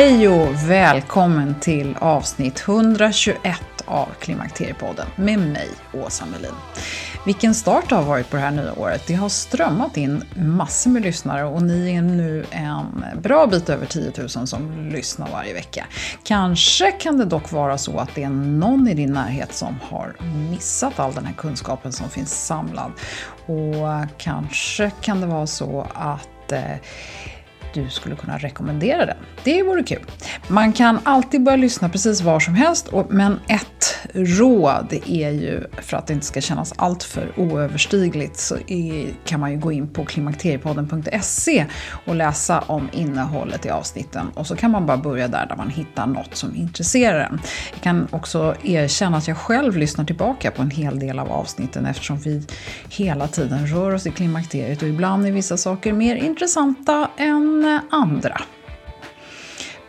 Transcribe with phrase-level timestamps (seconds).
[0.00, 6.54] Hej och välkommen till avsnitt 121 av Klimakteriepodden med mig, Åsa Melin.
[7.26, 9.02] Vilken start det har varit på det här nya året.
[9.06, 13.86] Det har strömmat in massor med lyssnare och ni är nu en bra bit över
[13.86, 15.86] 10 000 som lyssnar varje vecka.
[16.24, 20.16] Kanske kan det dock vara så att det är någon i din närhet som har
[20.50, 22.92] missat all den här kunskapen som finns samlad.
[23.46, 26.76] Och kanske kan det vara så att eh,
[27.74, 29.16] du skulle kunna rekommendera den.
[29.44, 30.04] Det vore kul.
[30.48, 35.96] Man kan alltid börja lyssna precis var som helst, men ett råd är ju, för
[35.96, 38.56] att det inte ska kännas alltför oöverstigligt, så
[39.24, 41.66] kan man ju gå in på klimakteriepodden.se
[42.04, 44.30] och läsa om innehållet i avsnitten.
[44.34, 47.40] Och så kan man bara börja där, där man hittar något som intresserar en.
[47.72, 51.86] Jag kan också erkänna att jag själv lyssnar tillbaka på en hel del av avsnitten
[51.86, 52.42] eftersom vi
[52.88, 57.59] hela tiden rör oss i klimakteriet och ibland är vissa saker mer intressanta än
[58.02, 58.40] andra.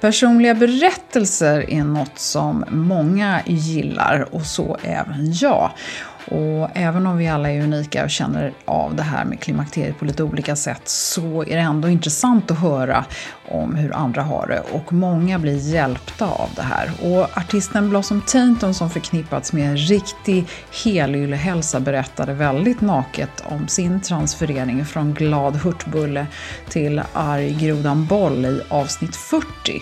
[0.01, 5.72] Personliga berättelser är något som många gillar och så även jag.
[6.31, 10.06] Och även om vi alla är unika och känner av det här med klimakteriet på
[10.06, 13.06] lite olika sätt så är det ändå intressant att höra
[13.50, 16.92] om hur andra har det och många blir hjälpta av det här.
[17.02, 20.46] Och artisten Blossom Tainton som förknippats med en riktig
[20.84, 26.28] helyllehälsa berättade väldigt naket om sin transferering från glad hurtbulle
[26.69, 29.81] till arg grodan boll i avsnitt 40.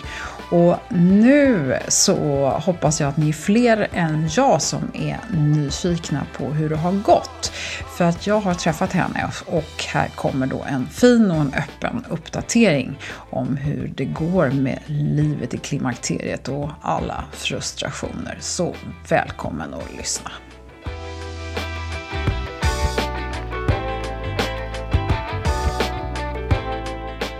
[0.50, 6.44] Och nu så hoppas jag att ni är fler än jag som är nyfikna på
[6.44, 7.52] hur det har gått.
[7.96, 12.04] För att jag har träffat henne och här kommer då en fin och en öppen
[12.08, 12.98] uppdatering
[13.30, 18.38] om hur det går med livet i klimakteriet och alla frustrationer.
[18.40, 18.74] Så
[19.08, 20.30] välkommen att lyssna!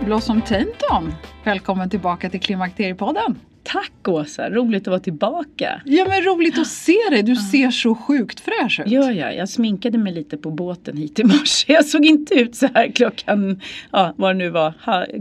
[0.05, 1.13] Blossom Tainton,
[1.43, 3.39] välkommen tillbaka till Klimakteriepodden!
[3.63, 5.81] Tack Åsa, roligt att vara tillbaka.
[5.85, 8.87] Ja men roligt att se dig, du ser så sjukt fräsch ut.
[8.87, 9.35] Gör jag?
[9.35, 11.73] Jag sminkade mig lite på båten hit i morse.
[11.73, 14.73] Jag såg inte ut så här klockan, ja vad det nu var,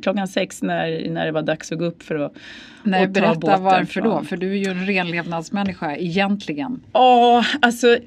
[0.02, 2.32] klockan sex när, när det var dags att gå upp för att
[2.82, 4.22] Nej, och berätta båten varför då?
[4.24, 6.80] För du är ju en renlevnadsmänniska egentligen.
[6.92, 7.98] Ja, alltså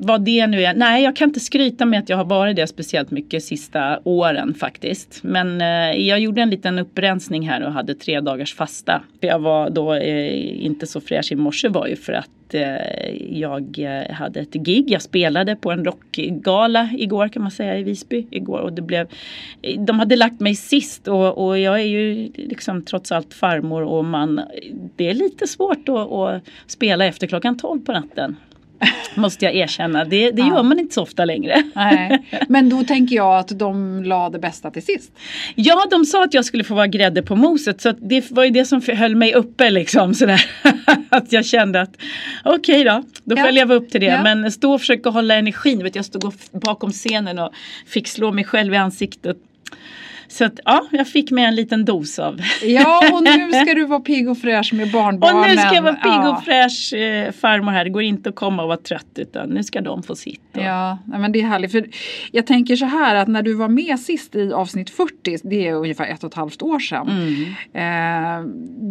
[0.00, 0.74] vad det nu är.
[0.74, 4.54] Nej, jag kan inte skryta med att jag har varit det speciellt mycket sista åren
[4.54, 5.20] faktiskt.
[5.22, 9.02] Men eh, jag gjorde en liten upprensning här och hade tre dagars fasta.
[9.20, 13.78] Jag var då eh, inte så fräsch i morse var ju för att eh, jag
[13.78, 14.90] eh, hade ett gig.
[14.90, 19.06] Jag spelade på en rockgala igår kan man säga i Visby igår och det blev
[19.62, 23.82] eh, De hade lagt mig sist och, och jag är ju liksom trots allt farmor
[23.82, 24.40] och man.
[24.96, 28.36] Det är lite svårt att, att spela efter klockan 12 på natten.
[29.14, 30.04] Måste jag erkänna.
[30.04, 30.48] Det, det Ja.
[30.48, 31.62] gör man inte så ofta längre.
[31.74, 32.18] Nej.
[32.48, 35.12] Men då tänker jag att de la det bästa till sist.
[35.54, 37.80] Ja, de sa att jag skulle få vara grädde på moset.
[37.80, 40.14] Så det var ju det som höll mig uppe liksom.
[40.14, 40.44] Sådär.
[41.08, 41.96] att jag kände att
[42.44, 43.44] okej då, då får Ja.
[43.46, 44.06] jag leva upp till det.
[44.06, 44.22] Ja.
[44.22, 45.82] Men stå och försöka hålla energin.
[45.82, 47.50] Vet, jag stod bakom scenen och
[47.86, 49.36] fick slå mig själv i ansiktet.
[50.30, 52.40] Så att ja, jag fick med en liten dos av.
[52.62, 55.40] Ja, och nu ska du vara pigg och fräsch med barnbarnen.
[55.40, 56.36] Och nu ska jag vara pigg Ja.
[56.36, 57.84] och fräsch eh, farmor här.
[57.84, 60.40] Det går inte att komma och vara trött utan nu ska de få sitt.
[60.56, 61.72] Och, Ja, men det är härligt.
[61.72, 61.86] För
[62.32, 65.74] jag tänker så här att när du var med sist i avsnitt 40, det är
[65.74, 67.08] ungefär ett och ett halvt år sedan.
[67.08, 68.42] Mm.
[68.42, 68.50] Eh,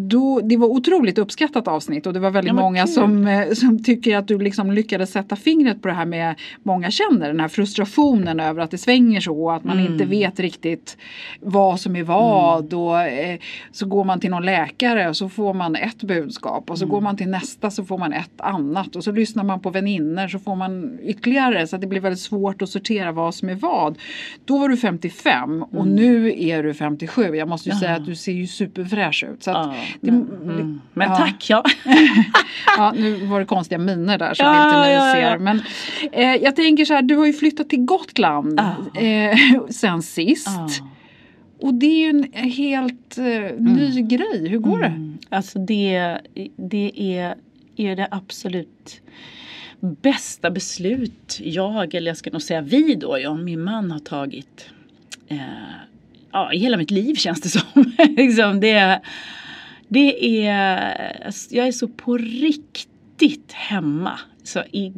[0.09, 2.93] då, det var otroligt uppskattat avsnitt och det var väldigt Ja, många kul.
[2.93, 6.91] som, eh, som tycker att du liksom lyckades sätta fingret på det här med många
[6.91, 9.93] känner den här frustrationen över att det svänger så och att man Mm.
[9.93, 10.97] inte vet riktigt
[11.39, 13.39] vad som är vad och eh,
[13.71, 16.93] så går man till någon läkare och så får man ett budskap och så Mm.
[16.93, 20.27] går man till nästa så får man ett annat och så lyssnar man på vänner
[20.27, 23.55] så får man ytterligare så att det blir väldigt svårt att sortera vad som är
[23.55, 23.97] vad.
[24.45, 27.35] Då var du 55 och nu är du 57.
[27.35, 27.81] Jag måste ju Mm.
[27.83, 27.87] Ja.
[27.87, 29.43] säga att du ser ju superfräsch ut.
[29.43, 30.81] Så Ja, det, men, mm.
[30.93, 31.15] men ja.
[31.15, 31.63] tack ja.
[32.77, 35.37] Ja, nu var det konstiga miner där som inte ni ser.
[35.37, 35.61] Men
[36.11, 39.37] eh, jag tänker så här, du har ju flyttat till Gotland eh,
[39.69, 40.47] sen sist.
[41.59, 44.47] Och det är ju en helt eh, ny grej.
[44.49, 44.85] Hur går det?
[44.85, 45.17] Mm.
[45.29, 46.17] Alltså det,
[46.55, 47.35] det är,
[47.75, 49.01] är det absolut
[49.79, 53.99] bästa beslut jag, eller jag ska nog säga vi då, jag och min man har
[53.99, 54.69] tagit.
[55.27, 55.37] Eh,
[56.31, 57.93] ja, i hela mitt liv känns det som.
[58.17, 59.01] liksom det,
[59.87, 64.19] det är, jag är så på riktigt hemma.
[64.43, 64.93] Så i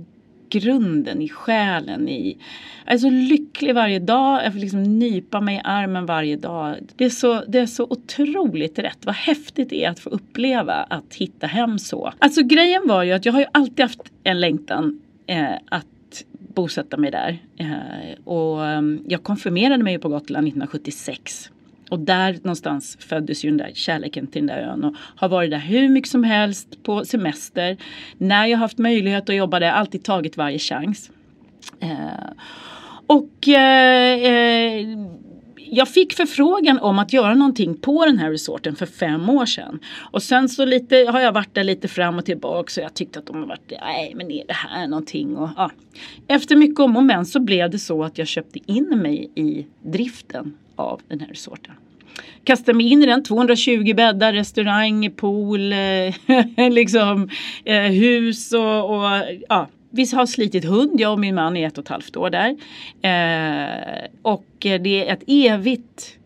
[0.49, 2.37] grunden, i själen, i
[2.85, 4.45] jag är så lycklig varje dag.
[4.45, 6.75] Jag får liksom nypa mig i armen varje dag.
[6.95, 9.05] Det är så, det är så otroligt rätt.
[9.05, 12.13] Vad häftigt det är att få uppleva att hitta hem så.
[12.19, 16.97] Alltså grejen var ju att jag har ju alltid haft en längtan eh, att bosätta
[16.97, 17.39] mig där.
[17.57, 21.51] Eh, och ehm, jag konfirmerade mig ju på Gotland 1976.
[21.89, 25.51] Och där någonstans föddes ju den där kärleken till den där ön och har varit
[25.51, 27.77] där hur mycket som helst på semester.
[28.17, 31.11] När jag haft möjlighet att jobba där, alltid tagit varje chans.
[31.79, 32.29] Eh,
[33.07, 34.87] och eh, eh,
[35.71, 39.79] jag fick förfrågan om att göra någonting på den här resorten för fem år sedan.
[40.11, 43.19] Och sen så lite, har jag varit där lite fram och tillbaka så jag tyckte
[43.19, 45.35] att de har varit, nej men är det här någonting?
[45.37, 45.71] Och, ja.
[46.27, 49.65] Efter mycket om och men så blev det så att jag köpte in mig i
[49.83, 51.73] driften av den här sorten.
[52.43, 56.13] Kastade mig in i den, 220 bäddar, restaurang, pool, eh,
[56.71, 57.29] liksom
[57.65, 59.05] eh, hus och, och
[59.49, 59.67] ja.
[59.91, 62.49] Vi har slitit hund, jag och min man i ett och ett halvt år där.
[63.01, 66.18] Eh, och det är ett evigt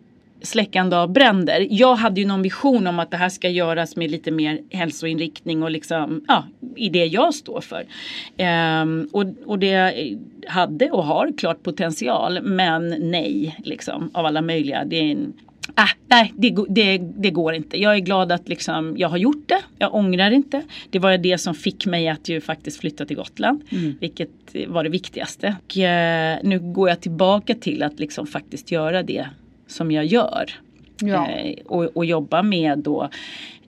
[0.43, 1.67] släckande av bränder.
[1.69, 5.63] Jag hade ju någon vision om att det här ska göras med lite mer hälsoinriktning
[5.63, 6.43] och liksom, ja,
[6.75, 7.85] i det jag står för.
[8.37, 9.93] Ehm, och, och det
[10.47, 14.85] hade och har klart potential men nej, liksom av alla möjliga.
[14.85, 15.33] Det är en,
[15.75, 17.81] Ah, nej, det, det, det går inte.
[17.81, 19.59] Jag är glad att liksom, jag har gjort det.
[19.77, 20.61] Jag ångrar inte.
[20.89, 23.63] Det var det som fick mig att ju faktiskt flytta till Gotland.
[23.99, 24.29] Vilket
[24.67, 25.55] var det viktigaste.
[25.65, 29.27] Och, eh, nu går jag tillbaka till att liksom faktiskt göra det
[29.67, 30.51] som jag gör.
[31.01, 31.29] Ja.
[31.29, 33.09] Eh, och, och jobba med då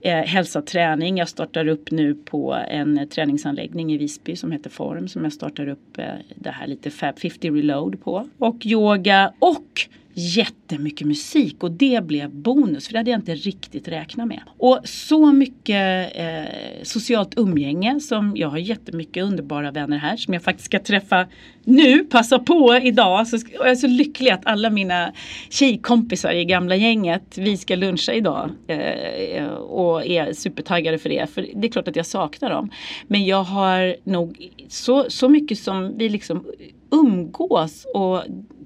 [0.01, 1.17] eh, hälsa och träning.
[1.17, 5.67] Jag startar upp nu på en träningsanläggning i Visby som heter Form som jag startar
[5.67, 6.05] upp eh,
[6.35, 8.27] det här lite Fab 50 Reload på.
[8.37, 13.87] Och yoga och jättemycket musik och det blev bonus för det hade jag inte riktigt
[13.87, 14.41] räknat med.
[14.57, 16.53] Och så mycket eh,
[16.83, 21.27] socialt umgänge som jag har jättemycket underbara vänner här som jag faktiskt ska träffa
[21.63, 23.27] nu, passa på idag.
[23.27, 25.11] Så, och jag är så lycklig att alla mina
[25.49, 31.29] tjejkompisar i gamla gänget, vi ska luncha idag eh, eh, och är supertaggade för det.
[31.33, 32.69] För det är klart att jag saknar dem.
[33.07, 36.45] Men jag har nog så, så mycket som vi liksom
[36.91, 38.23] umgås och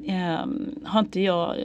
[0.10, 0.46] eh,
[0.84, 1.56] har inte jag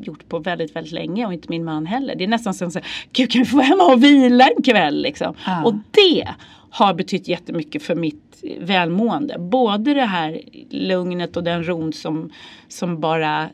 [0.00, 2.14] gjort på väldigt, väldigt länge och inte min man heller.
[2.14, 5.34] Det är nästan som här, gud kan vi få hemma och vila en kväll liksom.
[5.46, 5.64] Ja.
[5.64, 6.28] Och det
[6.70, 9.38] har betytt jättemycket för mitt välmående.
[9.38, 12.30] Både det här lugnet och den ron som,
[12.68, 13.48] som bara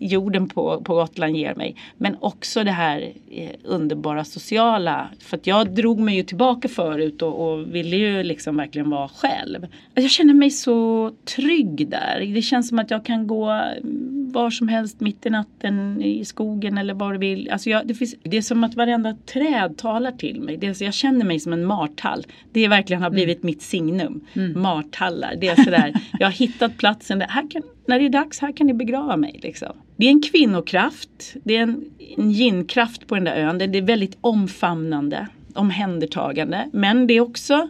[0.00, 1.76] jorden på, på Gotland ger mig.
[1.96, 5.08] Men också det här eh, underbara sociala.
[5.20, 9.08] För att jag drog mig ju tillbaka förut och, och ville ju liksom verkligen vara
[9.08, 9.62] själv.
[9.62, 12.32] Alltså, jag känner mig så trygg där.
[12.34, 16.24] Det känns som att jag kan gå mm, var som helst mitt i natten i
[16.24, 17.50] skogen eller var du vill.
[17.50, 20.56] Alltså jag, det, finns, det är som att varenda träd talar till mig.
[20.56, 22.26] Det är, jag känner mig som en martall.
[22.52, 24.24] Det verkligen har blivit mitt signum.
[24.54, 25.34] Martallar.
[25.40, 28.56] Det är sådär, jag har hittat platsen där, här kan, när det är dags, här
[28.56, 29.40] kan ni begrava mig.
[29.42, 29.72] Liksom.
[29.96, 31.84] Det är en kvinnokraft, det är en,
[32.16, 33.58] en yin-kraft på den där ön.
[33.58, 36.68] Det det är väldigt omfamnande, omhändertagande.
[36.72, 37.68] Men det är också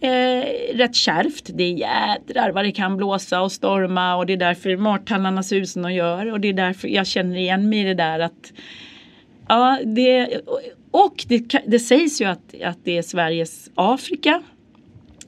[0.00, 1.50] eh, rätt kärvt.
[1.54, 5.56] Det är jädrar vad det kan blåsa och storma och det är därför martallarna ser
[5.56, 6.32] ut som de gör.
[6.32, 8.52] Och det är därför jag känner igen mig i det där att
[9.48, 10.40] Ja, det,
[10.90, 14.42] och det, det sägs ju att, att det är Sveriges Afrika.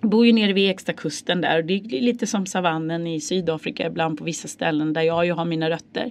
[0.00, 4.18] bor ju nere vid Ekstakusten där och det är lite som savannen i Sydafrika ibland
[4.18, 6.10] på vissa ställen där jag ju har mina rötter.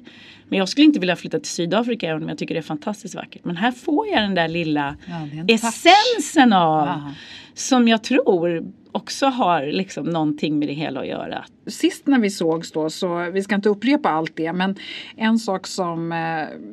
[0.49, 3.15] Men jag skulle inte vilja flytta till Sydafrika även om jag tycker det är fantastiskt
[3.15, 3.45] vackert.
[3.45, 7.11] Men här får jag den där lilla ja, essensen av Aha.
[7.53, 11.45] som jag tror också har liksom någonting med det hela att göra.
[11.67, 14.75] Sist när vi sågs då, så vi ska inte upprepa allt det, men
[15.15, 16.17] en sak som eh,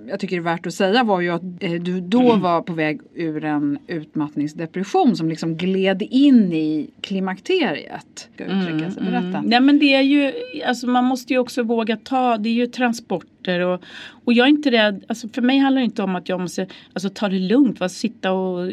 [0.09, 2.41] jag tycker är värt att säga var ju att eh, du då mm.
[2.41, 8.29] var på väg ur en utmattningsdepression som liksom gled in i klimakteriet.
[8.35, 9.03] Ska uttrycka sig.
[9.03, 9.39] Berätta.
[9.39, 9.45] Mm.
[9.45, 10.33] Nej men det är ju,
[10.67, 13.83] alltså man måste ju också våga ta, det är ju transporter och,
[14.25, 16.67] och jag är inte rädd, alltså för mig handlar det inte om att jag måste
[16.93, 17.89] alltså, ta det lugnt, va?
[17.89, 18.73] sitta och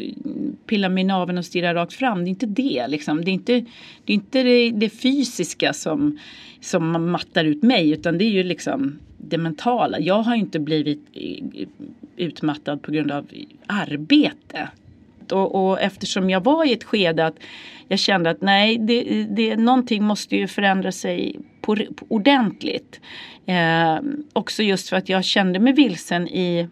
[0.66, 2.24] pilla mig i naveln och stirra rakt fram.
[2.24, 3.24] Det är inte det liksom.
[3.24, 3.64] Det är inte
[4.06, 6.18] det, är inte det, det fysiska som,
[6.60, 10.00] som mattar ut mig utan det är ju liksom det mentala.
[10.00, 11.00] Jag har inte blivit
[12.16, 13.26] utmattad på grund av
[13.66, 14.68] arbete.
[15.30, 17.36] Och, och eftersom jag var i ett skede att
[17.88, 23.00] jag kände att nej, det, det, någonting måste ju förändra sig på, på ordentligt.
[23.46, 23.98] Eh,
[24.32, 26.68] också just för att jag kände mig vilsen i,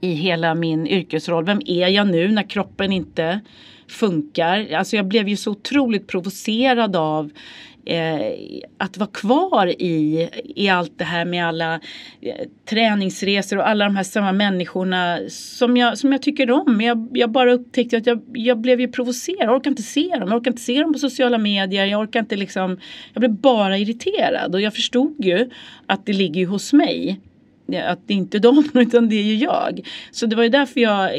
[0.00, 1.44] i hela min yrkesroll.
[1.44, 3.40] Vem är jag nu när kroppen inte
[3.88, 4.72] funkar?
[4.74, 7.30] Alltså jag blev ju så otroligt provocerad av
[7.84, 8.20] eh,
[8.78, 11.74] att vara kvar i, i allt det här med alla
[12.20, 12.34] eh,
[12.70, 16.80] träningsresor och alla de här samma människorna som jag, som jag tycker om.
[16.80, 19.48] Jag, jag bara upptäckte att jag, jag blev ju provocerad.
[19.48, 20.28] Jag orkar inte se dem.
[20.28, 21.86] Jag orkar inte se dem på sociala medier.
[21.86, 22.78] Jag orkar inte liksom.
[23.12, 25.50] Jag blev bara irriterad och jag förstod ju
[25.86, 27.20] att det ligger hos mig
[27.78, 29.80] att det är inte de utan det är ju jag.
[30.10, 31.10] Så det var ju därför jag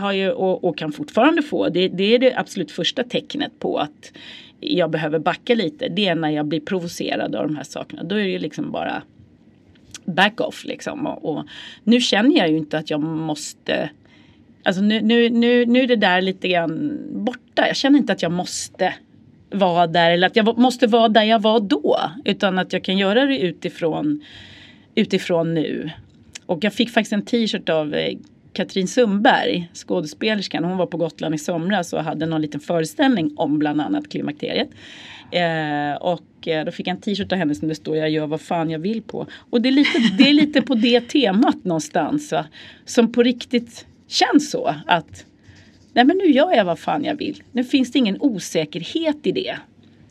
[0.00, 3.78] har ju och, och kan fortfarande få det, det är det absolut första tecknet på
[3.78, 4.12] att
[4.60, 5.88] jag behöver backa lite.
[5.88, 8.02] Det är när jag blir provocerad av de här sakerna.
[8.02, 9.02] Då är det ju liksom bara
[10.04, 11.06] back off liksom.
[11.06, 11.44] Och, och
[11.84, 13.90] nu känner jag ju inte att jag måste
[14.62, 17.66] Alltså nu, nu, nu, nu är det där lite grann borta.
[17.66, 18.94] Jag känner inte att jag måste
[19.50, 21.98] vara där eller att jag måste vara där jag var då.
[22.24, 24.24] Utan att jag kan göra det utifrån,
[24.98, 25.90] utifrån nu.
[26.46, 28.18] Och jag fick faktiskt en t-shirt av eh,
[28.52, 33.58] Katrin Sundberg, skådespelerskan, hon var på Gotland i somras och hade någon liten föreställning om
[33.58, 34.68] bland annat klimakteriet.
[35.30, 38.26] Eh, och eh, då fick jag en t-shirt av henne som det står jag gör
[38.26, 39.26] vad fan jag vill på.
[39.50, 42.32] Och det är lite, det är lite på det temat någonstans.
[42.32, 42.44] Va?
[42.84, 45.24] Som på riktigt känns så att
[45.92, 47.42] nej men nu gör jag vad fan jag vill.
[47.52, 49.56] Nu finns det ingen osäkerhet i det.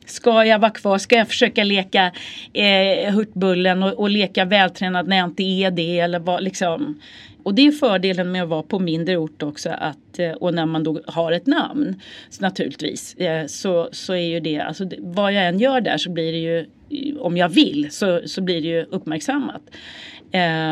[0.07, 0.97] Ska jag vara kvar?
[0.97, 2.11] Ska jag försöka leka
[2.53, 5.99] eh, hurtbullen och, och leka vältränad när jag inte är det?
[5.99, 7.01] Eller vad, liksom.
[7.43, 10.65] Och det är fördelen med att vara på mindre ort också att, eh, och när
[10.65, 15.33] man då har ett namn så naturligtvis eh, så, så är ju det, alltså vad
[15.33, 18.61] jag än gör där så blir det ju eh, om jag vill så, så blir
[18.61, 19.61] det ju uppmärksammat.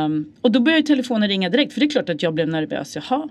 [0.05, 2.95] Um, och då börjar telefonen ringa direkt för det är klart att jag blev nervös.
[2.95, 3.29] Jaha,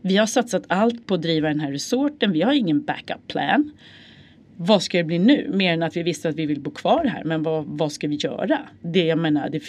[0.00, 2.32] vi har satsat allt på att driva den här resorten.
[2.32, 3.72] Vi har ingen backup plan
[4.60, 5.50] vad ska det bli nu?
[5.54, 7.24] Mer än att vi visste att vi vill bo kvar här.
[7.24, 8.58] Men vad, vad ska vi göra?
[8.82, 9.62] Det jag menar, det,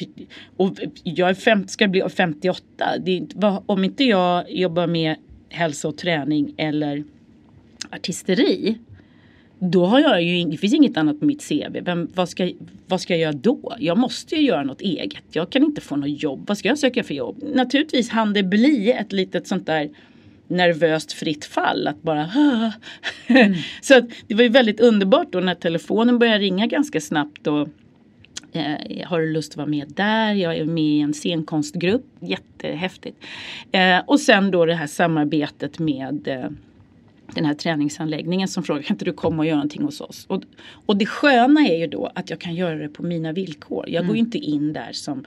[0.58, 2.64] och jag är fem, ska bli 58.
[3.06, 5.16] Det är, vad, om inte jag jobbar med
[5.50, 7.04] hälsa och träning eller
[7.90, 8.78] artisteri.
[9.60, 11.80] Då har jag ju, det finns inget annat på mitt CV.
[11.82, 12.52] Vem, vad, ska,
[12.88, 13.76] vad ska jag göra då?
[13.80, 15.24] Jag måste ju göra något eget.
[15.32, 16.44] Jag kan inte få något jobb.
[16.48, 17.44] Vad ska jag söka för jobb?
[17.54, 19.90] Naturligtvis hann det bli ett litet sånt där
[20.50, 21.88] nervöst fritt fall.
[21.88, 22.22] Att bara
[23.28, 23.54] mm.
[23.82, 27.48] Så att det var ju väldigt underbart då när telefonen började ringa ganska snabbt.
[27.48, 27.68] Och,
[28.52, 30.34] eh, har du lust att vara med där?
[30.34, 32.06] Jag är med i en scenkonstgrupp.
[32.20, 33.18] Jättehäftigt.
[33.72, 36.50] Eh, och sen då det här samarbetet med eh,
[37.36, 40.26] den här träningsanläggningen som frågar kan inte du komma och göra någonting hos oss?
[40.30, 40.44] Och,
[40.86, 43.86] och det sköna är ju då att jag kan göra det på mina villkor.
[43.88, 44.08] Jag mm.
[44.08, 45.26] går ju inte in där som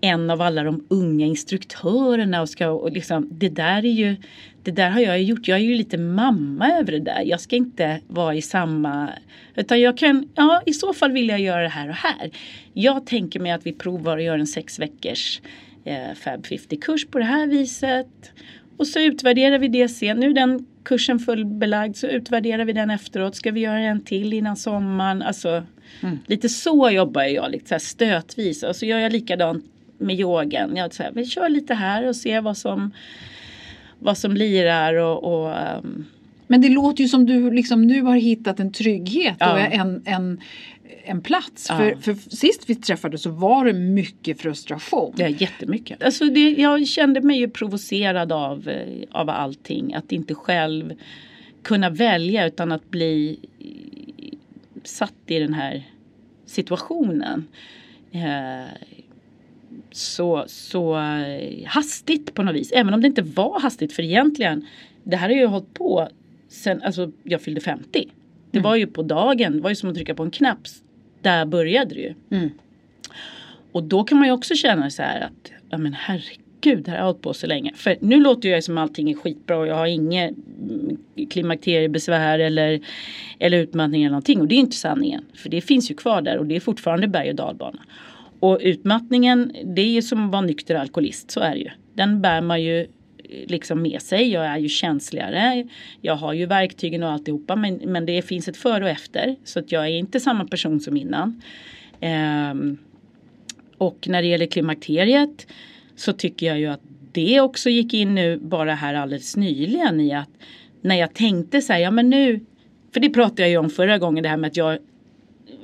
[0.00, 4.16] en av alla de unga instruktörerna och ska och liksom det där är ju
[4.62, 5.48] det där har jag gjort.
[5.48, 7.22] Jag är ju lite mamma över det där.
[7.26, 9.10] Jag ska inte vara i samma
[9.54, 12.30] utan jag kan, ja i så fall vill jag göra det här och här.
[12.72, 15.40] Jag tänker mig att vi provar att göra en sex veckors
[15.84, 18.32] eh, Fab 50-kurs på det här viset.
[18.80, 20.16] Och så utvärderar vi det sen.
[20.16, 23.34] Nu är den kursen fullbelagd så utvärderar vi den efteråt.
[23.36, 25.22] Ska vi göra en till innan sommaren?
[25.22, 25.62] Alltså,
[26.02, 26.18] mm.
[26.26, 28.62] Lite så jobbar jag, lite så här stötvis.
[28.62, 29.64] Och så gör jag likadant
[29.98, 30.76] med yogan.
[30.76, 32.90] Jag så här, vi kör lite här och ser vad som,
[33.98, 34.94] vad som lirar.
[34.94, 36.06] Och, och um...
[36.50, 39.52] Men det låter ju som du liksom nu har hittat en trygghet ja.
[39.52, 40.40] och en, en
[41.04, 41.66] en plats.
[41.68, 41.76] Ja.
[41.76, 45.14] För, för sist vi träffades så var det mycket frustration.
[45.16, 46.02] Ja, jättemycket.
[46.02, 49.94] Alltså det, jag kände mig ju provocerad av, eh, av allting.
[49.94, 50.92] Att inte själv
[51.62, 53.38] kunna välja utan att bli
[54.84, 55.82] satt i den här
[56.46, 57.46] situationen.
[58.12, 58.70] Eh,
[59.90, 62.72] så, så eh, hastigt på något vis.
[62.72, 64.66] Även om det inte var hastigt för egentligen
[65.02, 66.08] det här har ju hållit på
[66.50, 68.08] sen alltså jag fyllde 50.
[68.50, 70.58] Det var ju på dagen, det var ju som att trycka på en knapp.
[71.22, 72.14] Där började det ju.
[72.30, 72.50] Mm.
[73.72, 76.98] Och då kan man ju också känna så här att, ja men herregud, det här
[76.98, 77.72] har jag hållit på så länge.
[77.74, 80.98] För nu låter jag som allting är skitbra och jag har inget mm,
[81.30, 82.80] klimakteriebesvär eller,
[83.38, 84.40] eller utmattning eller någonting.
[84.40, 85.24] Och det är inte sanningen.
[85.34, 87.82] För det finns ju kvar där och det är fortfarande berg och dalbana.
[88.40, 91.70] Och utmattningen, det är ju som att vara nykter alkoholist, så är det ju.
[91.94, 92.86] Den bär man ju
[93.46, 94.28] liksom med sig.
[94.28, 95.68] Jag är ju känsligare.
[96.00, 99.36] Jag har ju verktygen och alltihopa men, men det finns ett före och efter.
[99.44, 101.42] Så att jag är inte samma person som innan.
[102.00, 102.78] Ehm,
[103.78, 105.46] och när det gäller klimakteriet
[105.96, 106.80] så tycker jag ju att
[107.12, 110.30] det också gick in nu bara här alldeles nyligen i att
[110.80, 112.40] när jag tänkte så här, ja men nu,
[112.92, 114.78] för det pratade jag ju om förra gången det här med att jag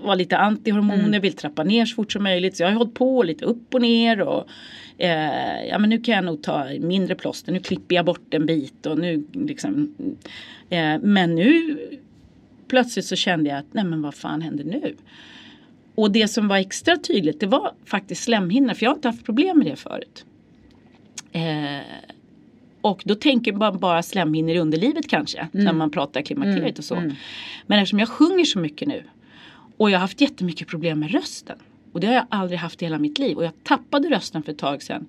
[0.02, 1.20] var lite antihormoner, mm.
[1.20, 2.56] vill trappa ner så fort som möjligt.
[2.56, 4.48] Så jag har hållit på lite upp och ner och
[4.98, 8.46] eh, ja men nu kan jag nog ta mindre plåster, nu klipper jag bort en
[8.46, 9.94] bit och nu liksom.
[10.70, 11.78] Eh, men nu
[12.68, 14.94] plötsligt så kände jag att nej men vad fan händer nu?
[15.94, 19.24] Och det som var extra tydligt det var faktiskt slemhinnor för jag har inte haft
[19.24, 20.24] problem med det förut.
[21.32, 21.86] Eh,
[22.80, 25.64] och då tänker man bara slemhinnor i underlivet kanske mm.
[25.64, 26.78] när man pratar klimakteriet mm.
[26.78, 26.94] och så.
[26.94, 27.14] Mm.
[27.66, 29.02] Men eftersom jag sjunger så mycket nu
[29.76, 31.58] och jag har haft jättemycket problem med rösten.
[31.96, 33.36] Och det har jag aldrig haft i hela mitt liv.
[33.36, 35.06] Och jag tappade rösten för ett tag sedan.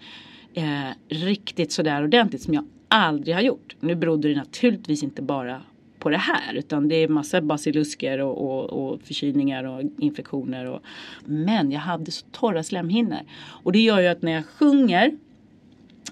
[0.53, 3.75] Eh, riktigt sådär ordentligt som jag aldrig har gjort.
[3.79, 5.61] Nu berodde det naturligtvis inte bara
[5.99, 10.65] på det här utan det är massa basilusker och, och, och förkylningar och infektioner.
[10.65, 10.79] Och,
[11.25, 13.19] men jag hade så torra slemhinnor.
[13.39, 15.11] Och det gör ju att när jag sjunger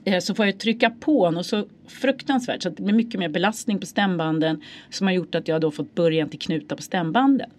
[0.06, 3.30] eh, så får jag trycka på något så fruktansvärt så att det blir mycket mer
[3.30, 7.50] belastning på stämbanden som har gjort att jag då fått början till knutar på stämbanden.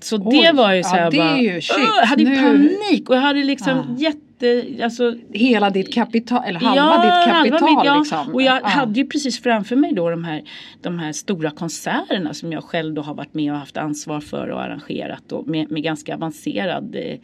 [0.00, 2.36] Så Oj, det var ju så ja, det bara, ju, shit, jag hade nu...
[2.36, 4.10] panik och jag hade liksom ja.
[4.10, 8.34] jätte, alltså, Hela ditt kapital, eller halva ja, ditt kapital halva mitt, liksom.
[8.34, 8.66] Och jag ja.
[8.66, 10.42] hade ju precis framför mig då de här,
[10.82, 14.48] de här stora konserterna som jag själv då har varit med och haft ansvar för
[14.48, 17.18] och arrangerat och med, med ganska avancerad eh,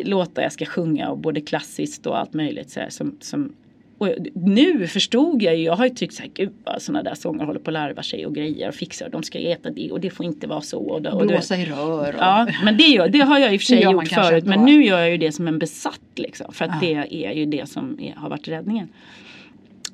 [0.00, 3.52] låtar jag ska sjunga och både klassiskt och allt möjligt så här, som, som
[4.00, 7.14] och nu förstod jag ju, jag har ju tyckt så här, gud vad sådana där
[7.14, 9.90] sånger håller på att larva sig och grejer och fixar och de ska äta det
[9.90, 10.78] och det får inte vara så.
[10.78, 12.14] Och, och Blåsa i rör.
[12.14, 12.20] Och...
[12.20, 14.84] Ja, men det, gör, det har jag i och för sig gjort förut men nu
[14.84, 17.04] gör jag ju det som en besatt liksom för att ja.
[17.10, 18.88] det är ju det som är, har varit räddningen.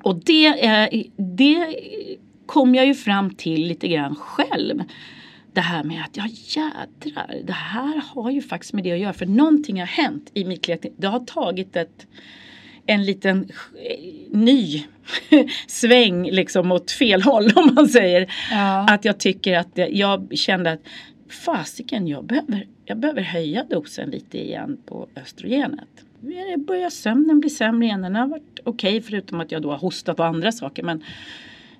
[0.01, 1.75] Och det, det
[2.45, 4.83] kom jag ju fram till lite grann själv
[5.53, 9.13] det här med att ja jädrar, det här har ju faktiskt med det att göra.
[9.13, 10.91] För någonting har hänt i mitt klientel.
[10.97, 12.07] Det har tagit ett
[12.87, 13.49] en liten
[14.31, 14.85] ny
[15.67, 18.33] sväng liksom åt fel håll om man säger.
[18.51, 18.85] Ja.
[18.89, 20.81] Att jag tycker att jag kände att
[21.29, 25.87] fasiken jag behöver, jag behöver höja dosen lite igen på östrogenet.
[26.57, 28.01] Börjar sömnen bli sämre igen.
[28.01, 30.83] Den har varit okej okay, förutom att jag då har hostat och andra saker.
[30.83, 31.03] Men,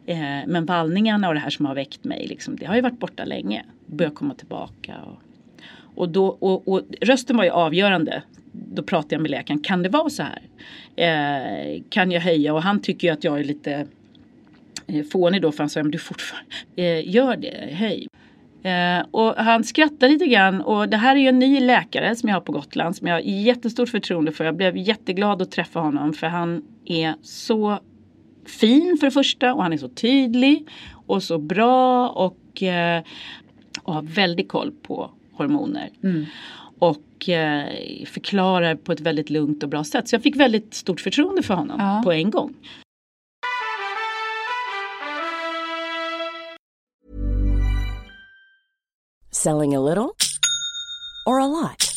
[0.06, 3.00] eh, men vallningarna och det här som har väckt mig liksom, det har ju varit
[3.00, 3.66] borta länge.
[3.86, 4.96] Börjar komma tillbaka.
[4.98, 5.22] Och,
[5.96, 8.24] och, då, och, och rösten var ju avgörande
[8.78, 10.42] då pratade jag med läkaren, kan det vara så här?
[10.96, 12.54] Eh, kan jag höja?
[12.54, 13.88] Och han tycker ju att jag är lite
[14.88, 18.08] eh, fånig då för han sa, men du fortfarande, eh, gör det, höj.
[18.64, 22.30] Eh, och han skrattar lite grann och det här är ju en ny läkare som
[22.30, 24.46] jag har på Gotland som jag har jättestort förtroende för.
[24.46, 27.80] Jag blev jätteglad att träffa honom för han är så
[28.46, 30.68] fin för det första och han är så tydlig
[31.08, 33.04] och så bra och, eh,
[33.84, 35.90] och har väldigt koll på hormoner.
[36.04, 36.26] Mm
[36.80, 36.98] och
[37.30, 40.08] eh, förklarar på ett väldigt lugnt och bra sätt.
[40.08, 42.02] Så jag fick väldigt stort förtroende för honom ja.
[42.04, 42.54] på en gång.
[49.32, 50.10] Selling a little
[51.26, 51.97] or a lot?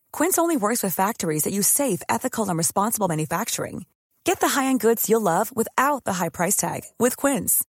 [0.11, 3.85] Quince only works with factories that use safe, ethical, and responsible manufacturing.
[4.23, 7.63] Get the high-end goods you'll love without the high price tag with Quince.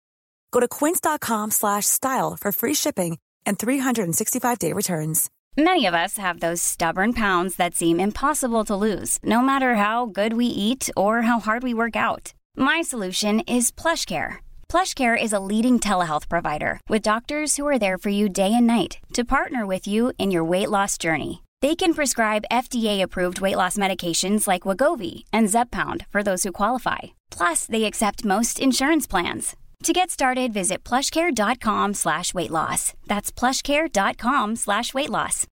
[0.52, 5.30] Go to quince.com/style for free shipping and 365-day returns.
[5.56, 10.06] Many of us have those stubborn pounds that seem impossible to lose, no matter how
[10.06, 12.32] good we eat or how hard we work out.
[12.56, 14.36] My solution is PlushCare.
[14.68, 18.66] PlushCare is a leading telehealth provider with doctors who are there for you day and
[18.66, 21.42] night to partner with you in your weight loss journey.
[21.62, 26.98] They can prescribe FDA-approved weight loss medications like Wagovi and Zepbound for those who qualify.
[27.30, 29.56] Plus, they accept most insurance plans.
[29.84, 32.92] To get started, visit plushcare.com slash weight loss.
[33.06, 35.46] That's plushcare.com slash weight loss.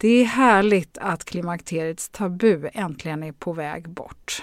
[0.00, 4.42] Det är härligt att klimakteriets tabu äntligen är på väg bort.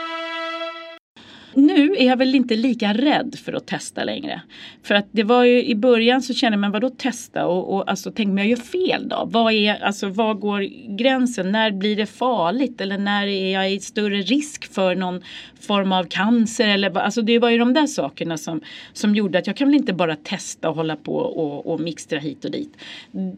[1.53, 4.41] Nu är jag väl inte lika rädd för att testa längre.
[4.83, 8.11] För att det var ju i början så kände man vadå testa och, och alltså
[8.15, 9.27] tänk om jag gör fel då?
[9.31, 10.61] Vad är, alltså var går
[10.97, 11.51] gränsen?
[11.51, 12.81] När blir det farligt?
[12.81, 15.21] Eller när är jag i större risk för någon
[15.61, 16.67] form av cancer?
[16.67, 18.61] Eller, alltså det var ju de där sakerna som,
[18.93, 22.19] som gjorde att jag kan väl inte bara testa och hålla på och, och mixtra
[22.19, 22.77] hit och dit.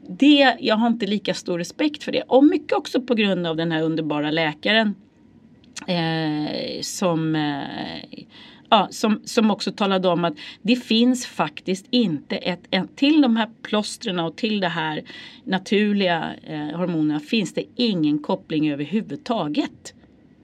[0.07, 2.21] Det, jag har inte lika stor respekt för det.
[2.27, 4.95] Och mycket också på grund av den här underbara läkaren
[5.87, 8.23] Eh, som, eh,
[8.69, 13.35] ja, som, som också talade om att det finns faktiskt inte ett, ett till de
[13.35, 15.03] här plåstren och till det här
[15.43, 19.93] naturliga eh, hormonerna finns det ingen koppling överhuvudtaget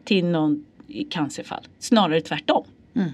[0.04, 0.66] till någon
[1.10, 1.64] cancerfall.
[1.80, 2.66] Snarare tvärtom.
[2.96, 3.10] Mm.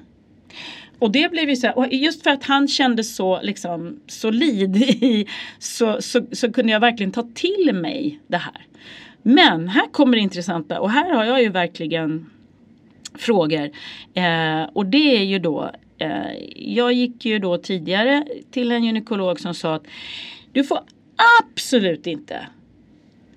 [1.00, 4.78] Och det blev ju så här, och just för att han kände så liksom solid
[4.78, 5.28] i
[5.60, 8.66] så, så, så kunde jag verkligen ta till mig det här.
[9.28, 12.30] Men här kommer det intressanta och här har jag ju verkligen
[13.14, 13.70] frågor.
[14.14, 19.40] Eh, och det är ju då eh, jag gick ju då tidigare till en gynekolog
[19.40, 19.84] som sa att
[20.52, 20.80] du får
[21.42, 22.48] absolut inte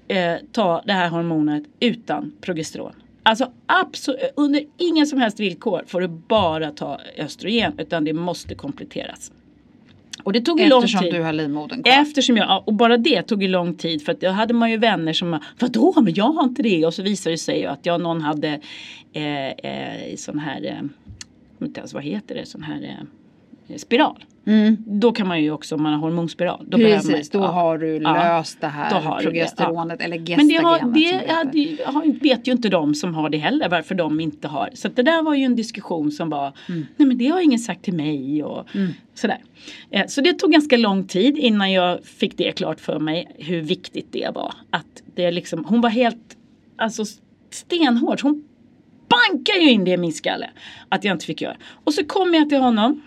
[0.08, 2.92] eh, ta det här hormonet utan progesteron.
[3.22, 8.54] Alltså absolut, under inga som helst villkor får du bara ta östrogen utan det måste
[8.54, 9.32] kompletteras.
[10.22, 11.12] Och det tog Eftersom lång tid.
[11.12, 11.92] du har livmodern kvar.
[11.92, 14.76] Eftersom jag, och bara det tog ju lång tid för att då hade man ju
[14.76, 17.86] vänner som Vadå men jag har inte det och så visade det sig ju att
[17.86, 18.60] jag någon hade
[19.12, 22.98] eh, eh, sån här, eh, inte ens vad heter det, sån här
[23.68, 24.24] eh, spiral.
[24.48, 24.76] Mm.
[24.86, 26.66] Då kan man ju också, om man har hormonspiral.
[26.68, 30.82] Då Precis, man, då ja, har du löst ja, det här progesteronet det, eller gestagenet.
[30.82, 34.20] Men det, har, det, det vet ju inte de som har det heller varför de
[34.20, 34.70] inte har.
[34.74, 36.86] Så det där var ju en diskussion som var, mm.
[36.96, 38.92] nej men det har ingen sagt till mig och mm.
[39.14, 39.38] sådär.
[39.90, 43.60] Eh, så det tog ganska lång tid innan jag fick det klart för mig hur
[43.60, 44.54] viktigt det var.
[44.70, 46.36] Att det liksom, hon var helt,
[46.76, 47.04] alltså
[47.50, 48.20] stenhård.
[48.22, 48.44] Hon
[49.08, 50.50] bankar ju in det i min skalle.
[50.88, 51.56] Att jag inte fick göra.
[51.84, 53.02] Och så kom jag till honom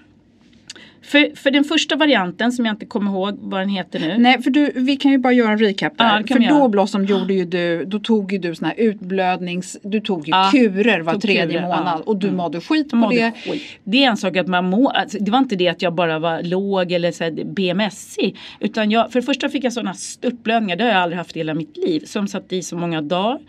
[1.04, 4.18] för, för den första varianten som jag inte kommer ihåg vad den heter nu.
[4.18, 6.24] Nej, för du, vi kan ju bara göra en recap där.
[6.28, 10.00] Ja, för då Blossom gjorde ju du, då tog ju du såna här utblödnings, du
[10.00, 12.04] tog ju ja, kurer var tredje kurer, månad ja.
[12.06, 12.38] och du mm.
[12.38, 13.52] mådde skit på mådde det.
[13.52, 13.62] Skit.
[13.84, 16.20] Det är en sak att man mår, alltså, det var inte det att jag bara
[16.20, 18.38] var låg eller så här BMSig.
[18.60, 21.40] Utan jag, för det första fick jag sådana störtblödningar, det har jag aldrig haft i
[21.40, 22.04] hela mitt liv.
[22.06, 23.40] Som satt i så många dagar.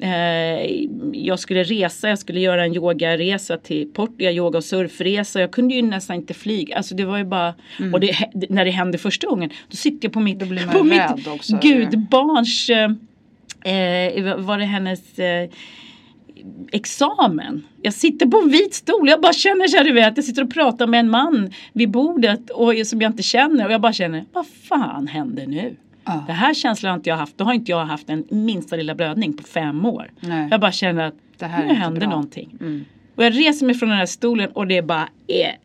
[0.00, 5.40] Eh, jag skulle resa, jag skulle göra en yogaresa till Portugal, yoga och surfresa.
[5.40, 6.76] Jag kunde ju nästan inte flyga.
[6.76, 7.94] Alltså det var ju bara, mm.
[7.94, 8.16] och det,
[8.48, 10.38] när det hände första gången, då sitter jag på mitt,
[10.72, 12.90] på mitt också, gudbarns, eh,
[13.74, 15.50] eh, var det hennes eh,
[16.72, 17.66] examen.
[17.82, 19.08] Jag sitter på en vit stol.
[19.08, 20.16] Jag bara känner så här, du vet.
[20.16, 23.66] Jag sitter och pratar med en man vid bordet och, som jag inte känner.
[23.66, 25.76] Och jag bara känner, vad fan händer nu?
[26.08, 26.24] Ja.
[26.26, 27.38] Det här känslan har inte jag haft.
[27.38, 30.10] Då har inte jag haft en minsta lilla blödning på fem år.
[30.20, 30.48] Nej.
[30.50, 32.10] Jag bara känner att det här nu händer bra.
[32.10, 32.56] någonting.
[32.60, 32.84] Mm.
[33.16, 35.56] Och jag reser mig från den här stolen och det bara är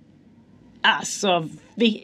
[0.82, 2.01] alltså vi,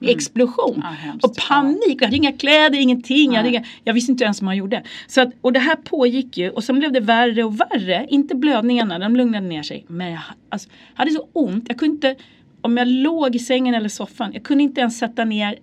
[0.00, 0.16] mm.
[0.16, 0.82] explosion.
[0.84, 1.96] Ja, och panik.
[2.00, 3.32] Jag hade inga kläder, ingenting.
[3.32, 4.82] Jag, inga, jag, visste inte ens vad man gjorde.
[5.06, 8.06] Så att, och det här pågick ju och sen blev det värre och värre.
[8.08, 9.84] Inte blödningarna, de lugnade ner sig.
[9.88, 11.64] Men jag alltså, hade så ont.
[11.68, 12.22] Jag kunde inte,
[12.60, 15.58] om jag låg i sängen eller soffan, jag kunde inte ens sätta ner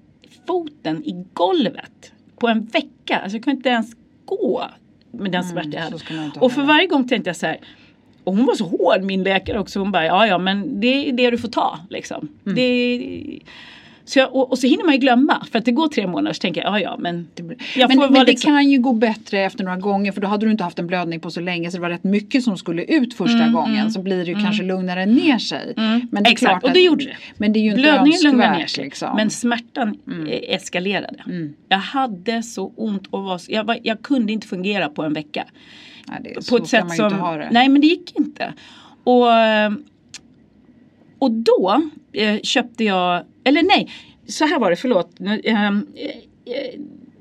[0.47, 3.17] foten i golvet på en vecka.
[3.17, 3.91] Alltså jag kunde inte ens
[4.25, 4.63] gå
[5.11, 6.39] med den smärta jag hade.
[6.39, 7.59] Och för varje gång tänkte jag så här
[8.23, 9.79] och hon var så hård min läkare också.
[9.79, 12.29] Hon bara ja ja men det är det du får ta liksom.
[12.45, 12.55] Mm.
[12.55, 13.39] Det,
[14.05, 16.33] Så jag, och, och, så hinner man ju glömma för att det går tre månader
[16.33, 17.57] så tänker jag, ja ja men det, Men,
[17.97, 18.51] men det liksom...
[18.51, 21.19] kan ju gå bättre efter några gånger för då hade du inte haft en blödning
[21.19, 23.89] på så länge så det var rätt mycket som skulle ut första mm, gången mm,
[23.89, 24.43] så blir det ju mm.
[24.43, 25.73] kanske lugnare ner sig.
[25.77, 26.07] Mm.
[26.11, 27.17] Men det är Exakt, att, och det gjorde det.
[27.37, 29.15] Men det är ju inte Blödningen lugnade ner sig liksom.
[29.15, 30.27] men smärtan mm.
[30.43, 31.23] eskalerade.
[31.25, 31.53] Mm.
[31.69, 35.45] Jag hade så ont och var, jag, var, jag kunde inte fungera på en vecka.
[36.07, 38.53] Nej, på ett sätt som, Nej men det gick inte.
[39.03, 39.27] Och,
[41.19, 41.81] och då
[42.13, 43.89] eh, köpte jag, eller nej,
[44.27, 45.19] så här var det, förlåt.
[45.19, 45.71] Eh, eh,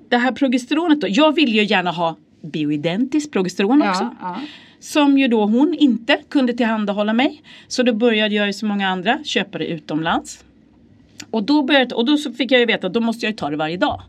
[0.08, 4.02] det här progesteronet då, jag vill ju gärna ha bioidentiskt progesteron också.
[4.02, 4.40] Ja, ja.
[4.80, 7.42] Som ju då hon inte kunde tillhandahålla mig.
[7.68, 10.44] Så då började jag ju som många andra köpa det utomlands.
[11.30, 13.50] Och då, började, och då fick jag ju veta att då måste jag ju ta
[13.50, 14.02] det varje dag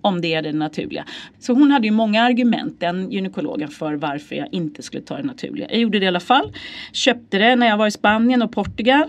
[0.00, 1.04] om det är det naturliga.
[1.38, 5.22] Så hon hade ju många argument, den gynekologen, för varför jag inte skulle ta det
[5.22, 5.66] naturliga.
[5.70, 6.52] Jag gjorde det i alla fall.
[6.92, 9.08] Köpte det när jag var i Spanien och Portugal.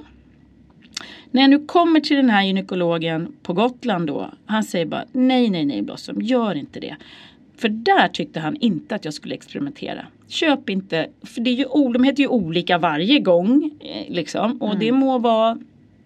[1.38, 4.30] När jag nu kommer till den här gynekologen på Gotland då.
[4.45, 6.95] Han säger bara nej, nej, nej Blossom, gör inte det.
[7.58, 10.06] För där tyckte han inte att jag skulle experimentera.
[10.28, 13.71] Köp inte, för det är ju, de heter ju olika varje gång.
[13.80, 14.62] Eh, liksom.
[14.62, 14.80] Och mm.
[14.80, 15.58] det må vara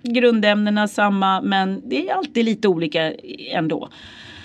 [0.04, 3.14] grundämnena samma men det är alltid lite olika
[3.52, 3.90] ändå.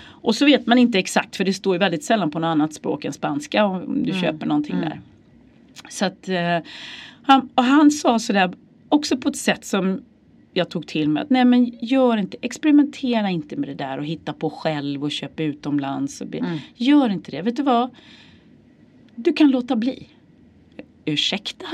[0.08, 2.74] Och så vet man inte exakt för det står ju väldigt sällan på något annat
[2.74, 4.22] språk än spanska om du mm.
[4.22, 4.88] köper någonting mm.
[4.88, 5.00] där.
[5.88, 6.58] Så att eh,
[7.22, 8.52] han, och han sa sådär
[8.88, 10.00] också på ett sätt som
[10.56, 14.04] jag tog till mig att nej men gör inte, experimentera inte med det där och
[14.04, 16.20] hitta på själv och köpa utomlands.
[16.20, 16.58] Och be, mm.
[16.74, 17.90] Gör inte det, vet du vad?
[19.14, 20.08] Du kan låta bli.
[21.04, 21.66] Ursäkta?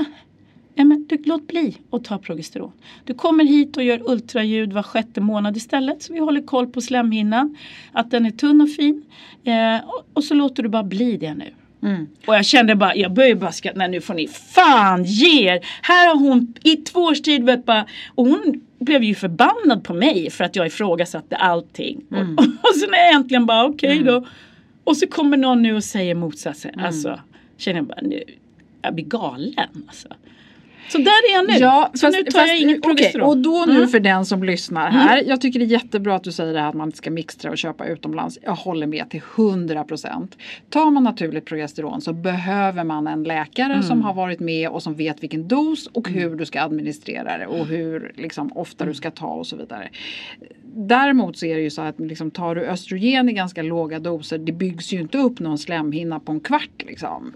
[0.75, 2.71] Nej men du, låt bli att ta progesteron.
[3.03, 6.03] Du kommer hit och gör ultraljud var sjätte månad istället.
[6.03, 7.57] Så vi håller koll på slemhinnan.
[7.91, 9.05] Att den är tunn och fin.
[9.43, 11.53] Eh, och, och, så låter du bara bli det nu.
[11.83, 12.07] Mm.
[12.27, 15.59] Och jag kände bara, jag började bara skratta, nej nu får ni fan ge er.
[15.81, 19.93] Här har hon i två års tid vet bara, och hon blev ju förbannad på
[19.93, 22.01] mig för att jag ifrågasatte allting.
[22.11, 22.37] Mm.
[22.37, 24.05] Och, och sen är jag äntligen bara okej okay mm.
[24.05, 24.27] då.
[24.83, 26.73] Och så kommer någon nu och säger motsatsen.
[26.73, 26.85] Mm.
[26.85, 27.19] Alltså,
[27.57, 28.23] känner jag bara nu,
[28.81, 30.07] jag blir galen alltså.
[30.89, 31.53] Så där är jag nu.
[31.53, 33.27] Ja, så fast, nu tar fast, jag inget progesteron.
[33.27, 33.89] Okay, och då nu mm.
[33.89, 35.17] för den som lyssnar här.
[35.17, 35.29] Mm.
[35.29, 37.51] Jag tycker det är jättebra att du säger det här att man inte ska mixtra
[37.51, 38.39] och köpa utomlands.
[38.41, 40.37] Jag håller med till 100 procent.
[40.69, 43.83] Tar man naturligt progesteron så behöver man en läkare mm.
[43.83, 46.19] som har varit med och som vet vilken dos och mm.
[46.21, 48.95] hur du ska administrera det och hur liksom, ofta du mm.
[48.95, 49.89] ska ta och så vidare.
[50.75, 54.37] Däremot så är det ju så att liksom, tar du östrogen i ganska låga doser
[54.37, 56.83] det byggs ju inte upp någon slemhinna på en kvart.
[56.87, 57.33] Liksom.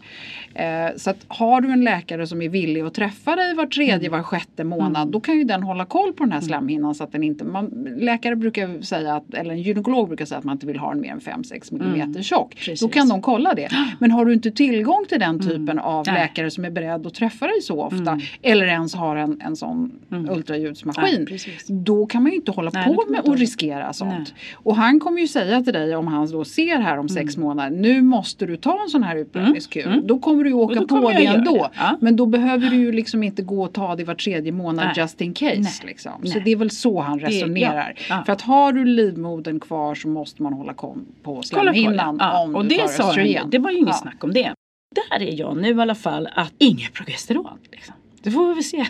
[0.53, 4.09] Eh, så att har du en läkare som är villig att träffa dig var tredje,
[4.09, 5.11] var sjätte månad mm.
[5.11, 6.47] då kan ju den hålla koll på den här mm.
[6.47, 10.37] slemhinnan så att den inte, man, läkare brukar säga att, eller en gynekolog brukar säga
[10.37, 12.23] att man inte vill ha den mer än 5-6 millimeter mm.
[12.23, 12.55] tjock.
[12.55, 12.79] Precis.
[12.79, 13.69] Då kan de kolla det.
[13.99, 15.47] Men har du inte tillgång till den mm.
[15.47, 16.15] typen av Nej.
[16.15, 18.19] läkare som är beredd att träffa dig så ofta mm.
[18.41, 20.29] eller ens har en, en sån mm.
[20.29, 21.27] ultraljudsmaskin.
[21.29, 24.11] Nej, då kan man ju inte hålla Nej, på med att riskera sånt.
[24.11, 24.33] Nej.
[24.53, 27.69] Och han kommer ju säga till dig om han då ser här om sex månader
[27.69, 30.01] nu måste du ta en sån här utprövningskur.
[30.05, 31.69] Då kommer du ju åka på det ändå.
[31.73, 31.97] Ja.
[32.01, 34.93] Men då behöver du ju liksom inte gå och ta det var tredje månad Nej.
[34.97, 35.55] just in case.
[35.55, 35.71] Nej.
[35.85, 36.25] Liksom.
[36.25, 37.93] Så det är väl så han resonerar.
[37.97, 38.23] Det, ja.
[38.25, 42.43] För att har du livmodern kvar så måste man hålla koll på slemhinnan ja.
[42.43, 43.49] om och du det tar östrogen.
[43.49, 44.53] Det var ju inget snack om det.
[44.95, 47.59] Där är jag nu i alla fall att inget progesteron.
[47.71, 47.95] Liksom.
[48.23, 48.85] Det får vi väl se.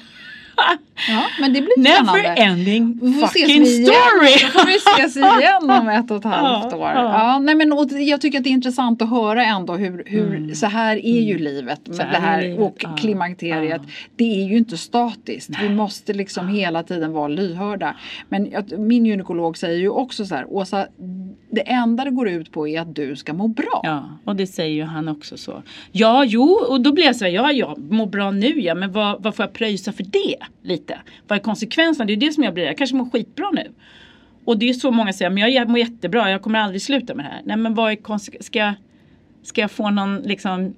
[1.09, 2.41] Ja, men det blir Never spännande.
[2.41, 4.33] ending fucking story.
[4.41, 6.89] Då får vi ses igen om ett och ett halvt år.
[6.89, 10.35] Ja, nej, men, och jag tycker att det är intressant att höra ändå hur, hur
[10.35, 10.55] mm.
[10.55, 11.43] så här är ju mm.
[11.43, 12.59] livet med det här livet.
[12.59, 12.95] och ja.
[12.95, 13.81] klimakteriet.
[13.85, 13.91] Ja.
[14.15, 15.49] Det är ju inte statiskt.
[15.49, 15.67] Nej.
[15.67, 17.95] Vi måste liksom hela tiden vara lyhörda.
[18.29, 20.87] Men min gynekolog säger ju också så här, Åsa,
[21.49, 23.81] det enda det går ut på är att du ska må bra.
[23.83, 25.63] Ja, och det säger ju han också så.
[25.91, 28.91] Ja, jo, och då blir jag så här, ja, jag mår bra nu ja, men
[28.91, 30.37] vad, vad får jag pröjsa för det?
[30.61, 30.99] Lite.
[31.27, 32.05] Vad är konsekvenserna?
[32.05, 33.71] Det är det som jag blir, jag kanske mår skitbra nu.
[34.45, 37.25] Och det är så många säger, men jag mår jättebra, jag kommer aldrig sluta med
[37.25, 37.41] det här.
[37.45, 38.43] Nej men vad är konsekvenserna?
[38.43, 38.73] Ska,
[39.43, 40.75] ska jag få någon liksom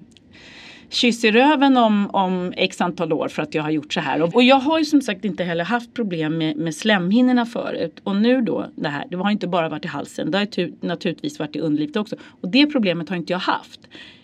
[0.90, 4.36] kyss i röven om, om x antal år för att jag har gjort så här.
[4.36, 8.00] Och, jag har ju som sagt inte heller haft problem med, med slemhinnorna förut.
[8.04, 10.74] Och nu då det här, det har inte bara varit i halsen, det har ju
[10.82, 12.16] naturligtvis varit i underlivet också.
[12.42, 13.80] Och det problemet har inte jag haft.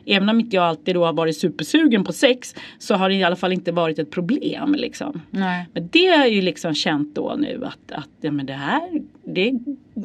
[0.06, 3.24] Även om inte jag alltid då har varit supersugen på sex så har det i
[3.24, 4.76] alla fall inte varit ett problem.
[4.76, 5.22] Liksom.
[5.30, 5.66] Nej.
[5.74, 9.54] Men det är ju liksom känt då nu att, att ja, men det här det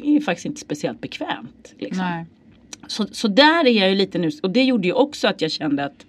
[0.03, 1.73] är faktiskt inte speciellt bekvämt.
[1.77, 2.25] Liksom.
[2.87, 5.51] Så, så där är jag ju lite nu och det gjorde ju också att jag
[5.51, 6.05] kände att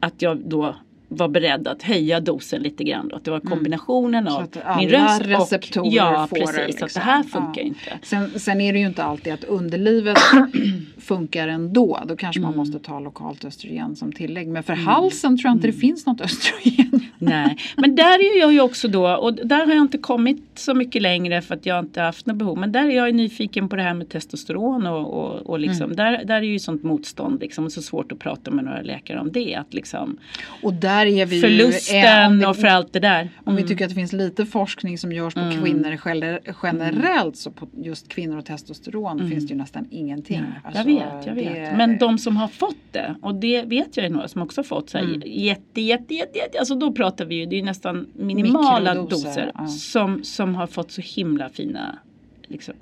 [0.00, 0.74] att jag då
[1.08, 3.08] var beredd att höja dosen lite grann.
[3.08, 3.16] Då.
[3.16, 4.32] Att det var kombinationen Mm.
[4.34, 6.66] Av alla min röst receptorer och ja, får det, precis.
[6.66, 6.86] liksom.
[6.86, 7.66] Att det här funkar Ja.
[7.66, 7.98] inte.
[8.02, 10.18] Sen, sen är det ju inte alltid att underlivet
[10.98, 11.98] funkar ändå.
[12.06, 12.50] Då kanske Mm.
[12.50, 14.48] man måste ta lokalt östrogen som tillägg.
[14.48, 17.00] Men för halsen tror jag inte det finns något östrogen.
[17.18, 20.74] Nej, men där är jag ju också då och där har jag inte kommit så
[20.74, 22.58] mycket längre för att jag inte haft något behov.
[22.58, 25.84] Men där är jag ju nyfiken på det här med testosteron och, och, och liksom,
[25.84, 25.96] Mm.
[25.96, 29.20] där, där är ju sånt motstånd liksom och så svårt att prata med några läkare
[29.20, 29.54] om det.
[29.54, 30.18] Att liksom
[30.62, 33.30] Och där är vi ju, förlusten eh, om vi- och för allt det där.
[33.44, 33.68] Om vi Mm.
[33.68, 38.08] tycker att det finns lite forskning som görs på kvinnor gener- generellt så på just
[38.08, 40.42] kvinnor och testosteron finns det ju nästan ingenting.
[40.64, 41.54] Alltså, jag vet, jag vet.
[41.54, 44.62] det- Men de som har fått det, och det vet jag ju några som också
[44.62, 45.22] fått så här, Mm.
[45.26, 49.28] jätte, jätte, jätte, jätte, alltså då pratar vi ju, det är ju nästan minimala Mikrodoser,
[49.28, 49.66] doser ja.
[49.66, 51.98] som, som har fått så himla fina,
[52.46, 52.74] liksom,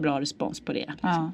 [0.00, 0.86] bra respons på det.
[1.00, 1.32] Ja.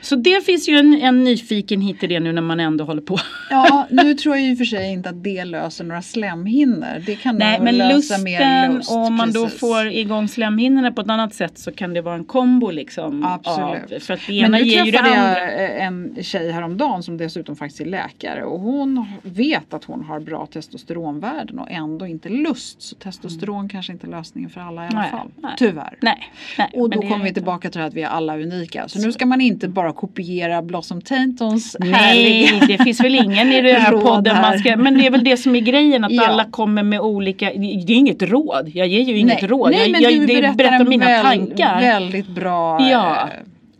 [0.00, 3.18] Så det finns ju en, en nyfikenhet i det nu när man ändå håller på.
[3.50, 7.02] ja, nu tror jag i och för sig inte att det löser några slemhinnor.
[7.06, 8.90] Det kan Nej men lösa lusten mer lust.
[8.90, 9.60] om man då precis.
[9.60, 13.24] får igång slemhinnorna på ett annat sätt så kan det vara en kombo liksom.
[13.24, 13.92] Absolut.
[13.92, 15.52] Av, för att det Men ena nu ger ju det andra.
[15.52, 20.20] jag en tjej häromdagen som dessutom faktiskt är läkare och hon vet att hon har
[20.20, 22.82] bra testosteronvärden och ändå inte lust.
[22.82, 25.28] Så testosteron kanske inte är lösningen för alla i alla Nej, fall.
[25.42, 25.52] nej.
[25.58, 25.98] Tyvärr.
[26.00, 26.18] Nej,
[26.58, 28.88] nej, Och men då det kommer vi tillbaka till att vi är alla unika.
[28.88, 33.52] Så nu ska man inte bara kopiera Blossom Taintons Nej, härliga det finns väl ingen
[33.52, 34.40] i den här podden.
[34.42, 36.26] Man ska, men det är väl det som är grejen att Ja.
[36.26, 38.70] alla kommer med olika, det är inget råd.
[38.74, 39.70] Jag ger ju inget Nej, råd.
[39.70, 41.80] nej, men jag, du det berättar, berättar en mina väl, tankar.
[41.80, 42.90] väldigt bra.
[42.90, 43.16] Ja.
[43.22, 43.28] eh,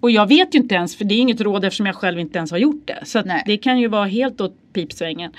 [0.01, 2.39] Och jag vet ju inte ens, för det är inget råd eftersom jag själv inte
[2.39, 2.99] ens har gjort det.
[3.05, 5.33] Så det kan ju vara helt åt pipsvängen.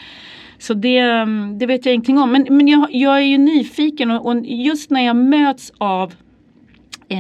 [0.60, 2.32] Så det, mm, det vet jag ingenting om.
[2.32, 6.14] Men, men jag, jag är ju nyfiken och, och just när jag möts av
[7.10, 7.18] eh,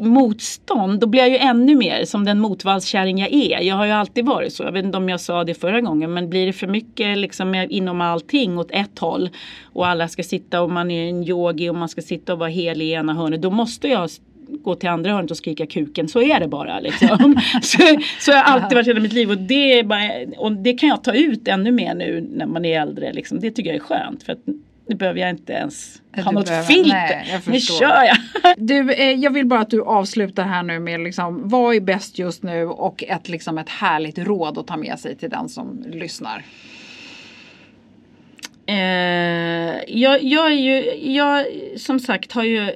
[0.00, 3.60] motstånd då blir jag ju ännu mer som den motvallskärring jag är.
[3.60, 4.62] Jag har ju alltid varit så.
[4.62, 7.54] Jag vet inte om jag sa det förra gången men blir det för mycket liksom
[7.54, 9.30] inom allting åt ett håll
[9.64, 12.48] och alla ska sitta och man är en yogi och man ska sitta och vara
[12.48, 14.10] helig i ena hörnet då måste jag
[14.48, 16.08] gå till andra hörnet och skrika kuken.
[16.08, 17.40] Så är det bara liksom.
[17.62, 17.78] så,
[18.20, 21.04] så har jag alltid varit hela mitt liv och det, bara, och det kan jag
[21.04, 23.12] ta ut ännu mer nu när man är äldre.
[23.12, 23.40] Liksom.
[23.40, 24.36] Det tycker jag är skönt för
[24.88, 26.90] nu behöver jag inte ens Du ha något behöver- filter.
[27.26, 28.16] nej, nu kör jag.
[28.56, 32.18] Du, eh, jag vill bara att du avslutar här nu med liksom, vad är bäst
[32.18, 35.84] just nu och ett, liksom, ett härligt råd att ta med sig till den som
[35.92, 36.42] lyssnar.
[38.66, 38.76] Eh,
[39.88, 41.46] jag, jag är ju, jag
[41.76, 42.70] som sagt har ju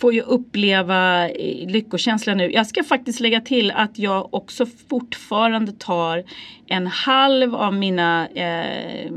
[0.00, 2.52] får ju uppleva eh, lyckokänsla nu.
[2.52, 6.24] Jag ska faktiskt lägga till att jag också fortfarande tar
[6.66, 9.10] en halv av mina eh,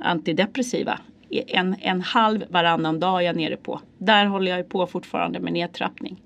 [0.00, 0.98] antidepressiva.
[1.30, 3.80] En, en halv varannan dag är jag nere på.
[3.98, 6.22] Där håller jag ju på fortfarande med nedtrappning.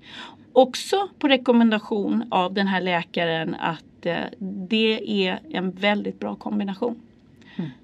[0.53, 4.17] Också på rekommendation av den här läkaren att eh,
[4.69, 7.01] det är en väldigt bra kombination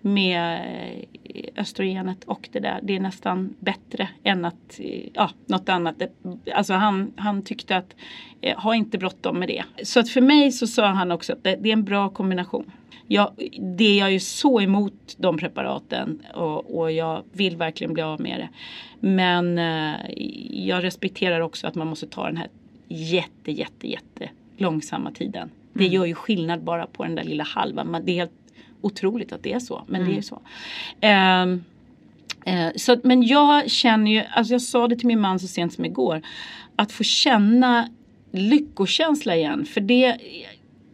[0.02, 0.62] med
[1.24, 2.80] eh, östrogenet och det där.
[2.84, 5.96] Det är nästan bättre än att, eh, ja, något annat.
[6.56, 7.96] Alltså han, han tyckte att,
[8.42, 9.64] eh, ha inte bråttom med det.
[9.84, 12.72] Så att för mig så sa han också att det, det är en bra kombination.
[13.08, 13.32] Jag,
[13.78, 18.22] det är jag ju så emot de preparaten och, och jag vill verkligen bli av
[18.22, 18.50] med det.
[19.08, 19.58] Men
[20.66, 22.48] jag respekterar också att man måste ta den här
[22.88, 25.50] jätte, jätte, jätte långsamma tiden.
[25.74, 27.92] Det gör ju skillnad bara på den där lilla halvan.
[27.92, 28.41] Man, det är helt
[28.82, 30.42] otroligt att det är så, men det är så.
[31.02, 31.64] Ehm,
[32.46, 35.74] eh, så men jag känner ju, alltså jag sa det till min man så sent
[35.74, 36.22] som igår,
[36.76, 37.90] att få känna
[38.32, 39.66] lyckokänsla igen.
[39.66, 40.18] För det,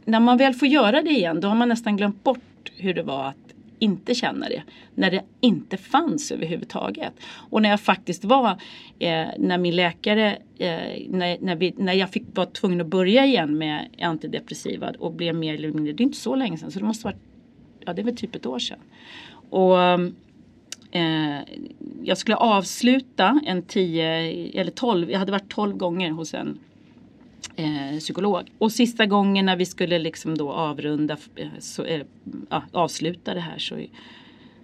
[0.06, 3.04] när man väl får göra det igen, då har man nästan glömt bort hur det
[3.04, 3.48] var att
[3.80, 4.64] inte känna det.
[4.96, 7.14] När det inte fanns överhuvudtaget.
[7.50, 8.50] Och när jag faktiskt var,
[9.00, 13.26] eh, när min läkare, eh, när, när, vi, när jag fick, var tvungen att börja
[13.26, 16.80] igen med antidepressiva och blev mer eller mindre, det är inte så länge sedan, så
[16.80, 17.22] det måste varit,
[17.88, 18.80] ja det är väl typ ett år sedan.
[19.50, 19.80] Och
[20.92, 21.40] eh,
[22.04, 24.06] jag skulle avsluta en 10
[24.62, 26.60] eller 12, jag hade varit 12 gånger hos en
[27.56, 28.52] eh, psykolog.
[28.58, 32.02] Och sista gången när vi skulle liksom då avrunda, eh, så, eh,
[32.72, 33.86] avsluta det här så,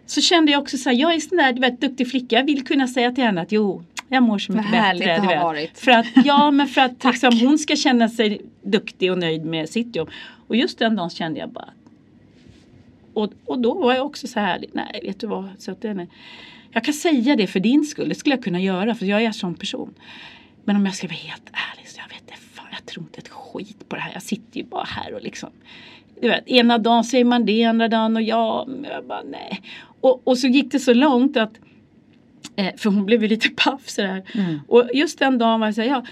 [0.06, 2.46] så kände jag också så här, jag är sån där du vet, duktig flicka, jag
[2.46, 5.22] vill kunna säga till henne att jo, jag mår så mycket bättre.
[5.22, 5.42] du vet.
[5.42, 5.80] varit.
[5.80, 9.70] För att, ja, men för att liksom, hon ska känna sig duktig och nöjd med
[9.70, 10.10] sitt jobb.
[10.48, 11.70] Och just den dagen kände jag bara
[13.14, 15.94] och, och då var jag också så här, nej vet du vad, så att det,
[15.94, 16.10] nej.
[16.72, 19.26] jag kan säga det för din skull, det skulle jag kunna göra för jag är
[19.26, 19.94] en sån person.
[20.64, 23.20] Men om jag ska vara helt ärlig så jag vet inte, fan jag tror inte
[23.20, 24.14] ett skit på det här.
[24.14, 25.50] Jag sitter ju bara här och liksom
[26.22, 29.62] du vet, ena dagen säger man det, andra dagen och ja, men jag bara nej.
[30.02, 31.54] Och, och så gick det så långt att
[32.56, 34.24] eh, för hon blev ju lite paff sådär.
[34.68, 36.04] Och just den dagen var jag såhär, ja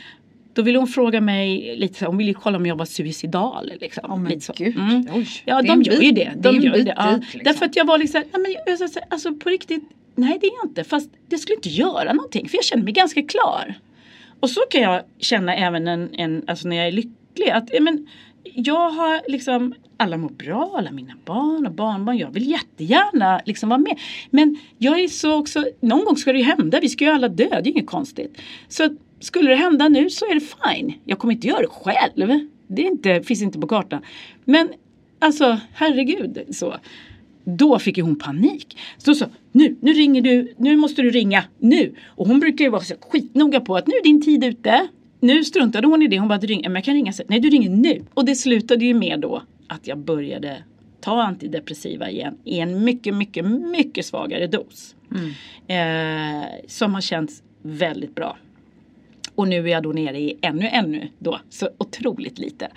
[0.54, 3.72] då ville hon fråga mig lite så, hon ville kolla om jag var suicidal.
[3.82, 4.54] Liksom, men lite så.
[4.58, 4.76] gud.
[4.78, 5.08] Mm.
[5.14, 6.34] Oj, Ja de gör bit- ju det.
[6.38, 6.94] De gör bit det.
[6.98, 7.12] Ja.
[7.12, 7.42] dit, liksom.
[7.44, 9.84] Därför att jag var liksom, nej, men jag, jag, alltså på riktigt,
[10.16, 10.84] nej det är jag inte.
[10.84, 13.76] Fast det skulle inte göra någonting för jag känner mig ganska klar.
[14.40, 17.50] Och så kan jag känna även en, en, alltså när jag är lycklig.
[17.50, 18.08] Att, men,
[18.44, 22.18] jag har liksom, alla mår bra, alla mina barn och barnbarn.
[22.18, 24.00] Jag vill jättegärna liksom vara med.
[24.30, 26.80] Men jag är så också, någon gång ska det ju hända.
[26.80, 28.42] Vi ska ju alla dö, det är inget konstigt.
[28.68, 28.90] Så
[29.22, 30.94] skulle det hända nu så är det fine.
[31.06, 32.48] Jag kommer inte göra det själv.
[32.68, 34.02] Det inte, finns inte på kartan.
[34.46, 34.70] Men
[35.20, 36.76] alltså herregud så.
[37.44, 38.78] Då fick ju hon panik.
[38.98, 41.96] Så så, nu, nu ringer du, nu måste du ringa, nu.
[42.06, 44.88] Och hon brukar ju vara så skitnoga på att nu är din tid ute.
[45.20, 47.26] Nu struntade hon i det, hon bara, du ringer, men jag kan ringa sen.
[47.30, 48.06] Nej, du ringer nu.
[48.14, 50.64] Och det slutade ju med då att jag började
[51.02, 54.96] ta antidepressiva igen i en mycket, mycket, mycket svagare dos.
[55.68, 58.38] Eh, som har känts väldigt bra.
[59.42, 62.68] Och nu är jag då nere i ännu, ännu då, så otroligt lite.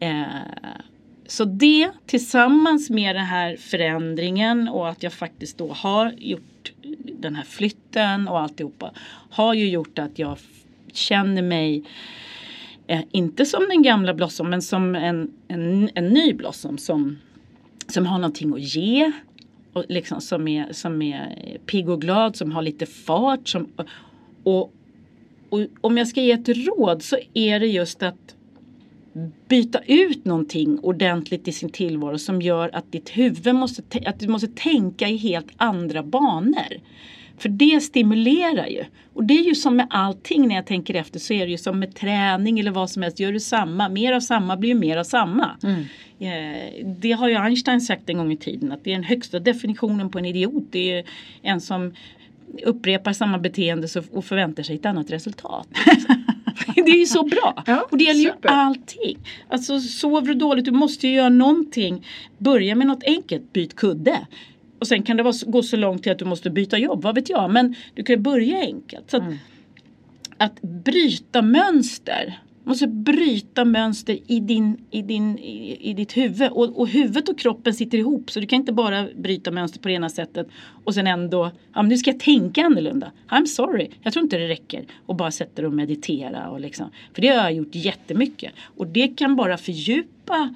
[0.00, 0.24] Eh,
[1.26, 6.72] så det tillsammans med den här förändringen och att jag faktiskt då har gjort
[7.20, 8.90] den här flytten och alltihopa
[9.30, 10.38] har ju gjort att jag
[10.92, 11.84] känner mig
[12.86, 17.18] eh, inte som den gamla Blossom men som en, en, en ny Blossom som,
[17.88, 19.12] som har någonting att ge.
[19.72, 23.48] Och liksom som, är, som är pigg och glad, som har lite fart.
[23.48, 23.68] Som,
[24.42, 24.72] och,
[25.48, 28.36] och om jag ska ge ett råd så är det just att
[29.48, 34.28] byta ut någonting ordentligt i sin tillvaro som gör att ditt huvud måste, att du
[34.28, 36.80] måste tänka i helt andra banor.
[37.38, 38.84] För det stimulerar ju.
[39.14, 41.58] Och det är ju som med allting när jag tänker efter så är det ju
[41.58, 43.20] som med träning eller vad som helst.
[43.20, 45.56] Gör du samma, mer av samma blir ju mer av samma.
[46.18, 49.38] Eh, det har ju Einstein sagt en gång i tiden att det är den högsta
[49.38, 50.64] definitionen på en idiot.
[50.70, 51.04] Det är
[51.42, 51.94] en som
[52.64, 55.68] upprepar samma beteende och förväntar sig ett annat resultat.
[56.74, 57.62] det är ju så bra.
[57.66, 58.48] Ja, och det gäller ju super.
[58.48, 59.18] allting.
[59.48, 62.06] Alltså sover du dåligt, du måste ju göra någonting.
[62.38, 64.26] Börja med något enkelt, byt kudde.
[64.78, 67.14] Och sen kan det vara, gå så långt till att du måste byta jobb, vad
[67.14, 67.50] vet jag.
[67.50, 69.10] Men du kan ju börja enkelt.
[69.10, 69.22] Så att,
[70.36, 72.38] att bryta mönster.
[72.66, 76.50] Du måste bryta mönster i, din, i, din, i, i ditt huvud.
[76.50, 78.30] Och, och huvudet och kroppen sitter ihop.
[78.30, 80.48] Så du kan inte bara bryta mönster på det ena sättet.
[80.84, 83.12] Och sen ändå, ja men nu ska jag tänka annorlunda.
[83.28, 84.84] I'm sorry, jag tror inte det räcker.
[85.06, 86.48] att bara sätta dig och meditera.
[86.48, 86.90] Och liksom.
[87.14, 88.52] För det har jag gjort jättemycket.
[88.76, 90.54] Och det kan bara fördjupa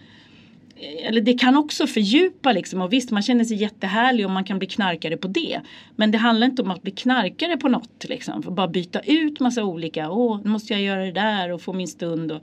[0.81, 4.59] eller det kan också fördjupa liksom och visst man känner sig jättehärlig och man kan
[4.59, 5.61] bli knarkare på det.
[5.97, 8.43] Men det handlar inte om att bli knarkare på något liksom.
[8.43, 11.73] För bara byta ut massa olika, åh nu måste jag göra det där och få
[11.73, 12.33] min stund.
[12.33, 12.43] Och...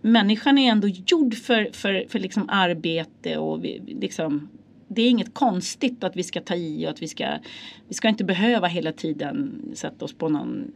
[0.00, 4.48] Människan är ändå gjord för, för, för liksom arbete och vi, liksom
[4.88, 7.26] det är inget konstigt att vi ska ta i och att vi ska,
[7.88, 10.72] vi ska inte behöva hela tiden sätta oss på någon,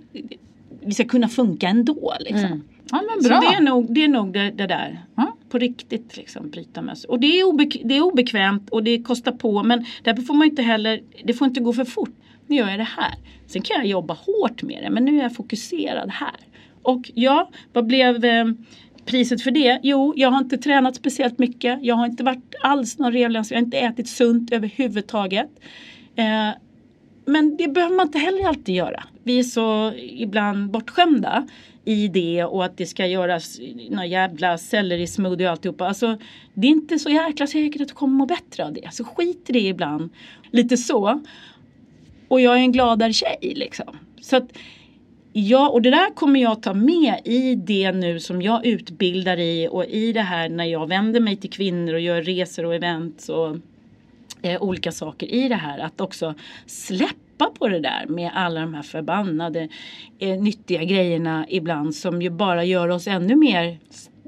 [0.80, 2.64] vi ska kunna funka ändå liksom.
[2.90, 3.40] Ja men Så bra.
[3.40, 5.04] det är nog det, är nog det, det där.
[5.14, 5.29] Ja.
[5.50, 7.10] På riktigt liksom bryta mönster.
[7.10, 10.46] Och det är, obek- det är obekvämt och det kostar på men därför får man
[10.46, 12.14] inte heller, det får inte gå för fort.
[12.46, 13.14] Nu gör jag det här.
[13.46, 16.36] Sen kan jag jobba hårt med det men nu är jag fokuserad här.
[16.82, 18.44] Och ja, vad blev eh,
[19.04, 19.80] priset för det?
[19.82, 21.78] Jo, jag har inte tränat speciellt mycket.
[21.82, 23.54] Jag har inte varit alls någon revlänsare.
[23.56, 25.50] Jag har inte ätit sunt överhuvudtaget.
[26.16, 26.50] Eh,
[27.30, 29.04] men det behöver man inte heller alltid göra.
[29.24, 31.46] Vi är så ibland bortskämda
[31.84, 33.60] i det och att det ska göras
[33.90, 35.86] några jävla sellerismoothie och alltihopa.
[35.86, 36.18] Alltså,
[36.54, 38.84] det är inte så jäkla säkert att du kommer må bättre av det.
[38.84, 40.10] Alltså, så skit i det ibland.
[40.50, 41.20] Lite så.
[42.28, 43.96] Och jag är en gladare tjej liksom.
[44.20, 44.48] Så att,
[45.32, 49.68] Ja, och det där kommer jag ta med i det nu som jag utbildar i
[49.70, 53.28] och i det här när jag vänder mig till kvinnor och gör resor och events
[53.28, 53.56] och
[54.42, 55.78] eh, olika saker i det här.
[55.78, 56.34] Att också
[56.66, 59.68] släppa på det där med alla de här förbannade
[60.18, 63.78] eh, nyttiga grejerna ibland som ju bara gör oss ännu mer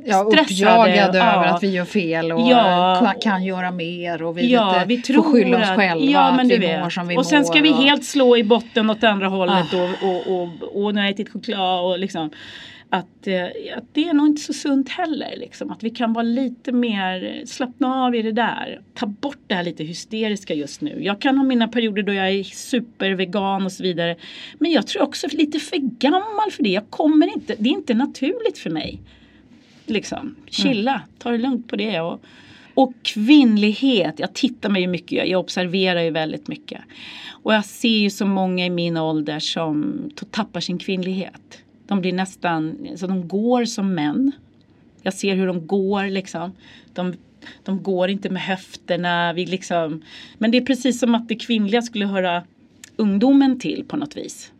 [0.05, 0.43] Ja, stressade.
[0.43, 1.33] uppjagade Ja.
[1.35, 3.15] över att vi gör fel och Ja.
[3.23, 6.47] kan, göra mer och vi Ja, lite vi tror får skylla oss själva ja, men
[6.47, 9.05] att vi mår som vi Och sen ska vi och- helt slå i botten åt
[9.05, 9.83] andra hållet Ah.
[9.83, 10.49] och, och, och,
[10.85, 12.31] och nu har jag ätit choklad och liksom
[12.95, 13.45] att, eh,
[13.77, 15.35] att det är nog inte så sunt heller.
[15.37, 15.71] Liksom.
[15.71, 18.81] Att vi kan vara lite mer slappna av i det där.
[18.95, 20.99] Ta bort det här lite hysteriska just nu.
[21.05, 24.17] Jag kan ha mina perioder då jag är supervegan och så vidare.
[24.59, 26.69] Men jag tror också lite för gammal för det.
[26.69, 29.01] Jag kommer inte, det är inte naturligt för mig.
[29.87, 32.01] Liksom, chilla, ta det lugnt på det.
[32.01, 32.23] Och,
[32.75, 36.81] och kvinnlighet, jag tittar mig ju mycket, jag- observerar ju väldigt mycket.
[37.43, 39.95] Och jag ser ju så många i min ålder som
[40.31, 41.62] tappar sin kvinnlighet.
[41.93, 44.33] De blir nästan, så de går som män.
[45.03, 46.53] Jag ser hur de går liksom.
[46.93, 47.15] De,
[47.65, 49.33] de går inte med höfterna.
[49.33, 50.03] Vi liksom,
[50.39, 52.43] men det är precis som att det kvinnliga skulle höra
[52.97, 54.53] ungdomen till på något vis.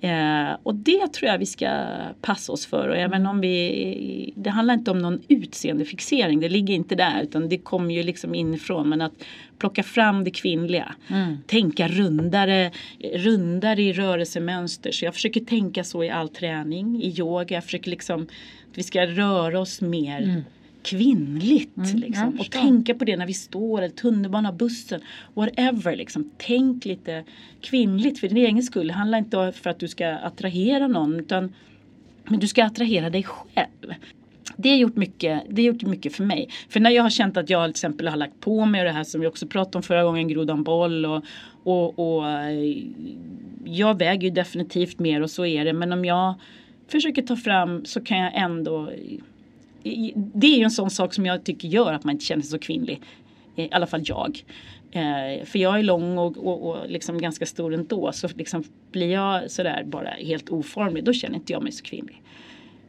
[0.00, 1.86] Eh, och det tror jag vi ska
[2.20, 2.88] passa oss för.
[2.88, 7.48] Och även om vi, det handlar inte om någon utseendefixering, det ligger inte där utan
[7.48, 8.88] det kommer ju liksom inifrån.
[8.88, 9.12] Men att
[9.58, 10.94] plocka fram det kvinnliga.
[11.08, 11.36] Mm.
[11.46, 12.70] Tänka rundare,
[13.14, 14.92] rundare i rörelsemönster.
[14.92, 17.56] Så jag försöker tänka så i all träning, i yoga.
[17.56, 18.22] Jag försöker liksom
[18.70, 20.22] att vi ska röra oss mer.
[20.22, 20.42] Mm
[20.82, 21.76] kvinnligt.
[21.76, 22.40] Mm, liksom.
[22.40, 25.00] Och tänka på det när vi står, eller tunnelbana, bussen,
[25.34, 25.96] whatever.
[25.96, 26.30] Liksom.
[26.36, 27.24] Tänk lite
[27.60, 28.86] kvinnligt för din egen skull.
[28.86, 31.52] Det handlar inte för att du ska attrahera någon utan
[32.30, 33.94] men du ska attrahera dig själv.
[34.56, 36.48] Det har, gjort mycket, det har gjort mycket för mig.
[36.68, 39.04] För när jag har känt att jag till exempel har lagt på mig det här
[39.04, 41.24] som vi också pratade om förra gången, grodan boll och,
[41.62, 42.24] och, och
[43.64, 45.72] jag väger ju definitivt mer och så är det.
[45.72, 46.34] Men om jag
[46.88, 48.90] försöker ta fram så kan jag ändå
[50.14, 52.50] det är ju en sån sak som jag tycker gör att man inte känner sig
[52.50, 53.02] så kvinnlig.
[53.56, 54.44] I alla fall jag.
[54.90, 58.12] Eh, för jag är lång och, och, och liksom ganska stor ändå.
[58.12, 62.22] Så liksom blir jag sådär bara helt oformlig då känner inte jag mig så kvinnlig.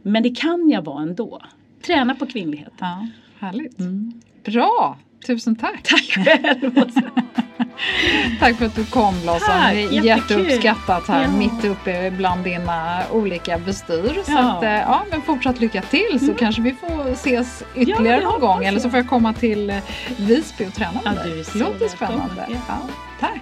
[0.01, 1.41] Men det kan jag vara ändå.
[1.81, 2.73] Träna på kvinnlighet.
[2.79, 3.07] Ja,
[3.39, 3.79] härligt.
[3.79, 4.21] Mm.
[4.43, 4.97] Bra!
[5.27, 5.83] Tusen tack!
[5.83, 6.71] Tack själv!
[8.39, 10.03] Tack för att du kom Blossom.
[10.03, 11.31] Jätteuppskattat här ja.
[11.31, 14.13] mitt uppe bland dina olika bestyr.
[14.15, 14.23] Ja.
[14.23, 16.37] Så att, eh, ja, men fortsatt lycka till så mm.
[16.37, 18.63] kanske vi får ses ytterligare ja, någon gång.
[18.63, 19.77] Eller så får jag komma till eh,
[20.17, 21.43] Visby och träna med dig.
[21.53, 22.47] Det låter spännande.
[22.67, 22.77] Ja.
[23.19, 23.41] Tack!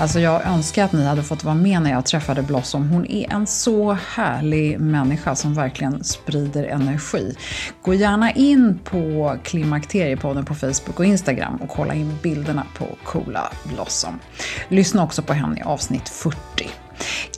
[0.00, 2.88] Alltså jag önskar att ni hade fått vara med när jag träffade Blossom.
[2.88, 7.36] Hon är en så härlig människa som verkligen sprider energi.
[7.82, 13.52] Gå gärna in på Klimakteriepodden på Facebook och Instagram och kolla in bilderna på coola
[13.64, 14.20] Blossom.
[14.68, 16.36] Lyssna också på henne i avsnitt 40.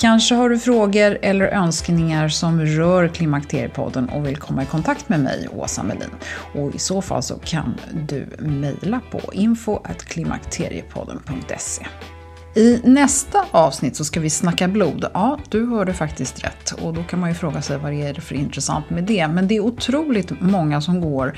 [0.01, 5.21] Kanske har du frågor eller önskningar som rör Klimakteriepodden och vill komma i kontakt med
[5.21, 6.11] mig, Åsa Melin.
[6.55, 11.87] Och i så fall så kan du mejla på info.klimakteriepodden.se.
[12.55, 15.05] I nästa avsnitt så ska vi snacka blod.
[15.15, 16.71] Ja, du hörde faktiskt rätt.
[16.71, 19.29] Och då kan man ju fråga sig vad det är för intressant med det.
[19.29, 21.37] Men det är otroligt många som går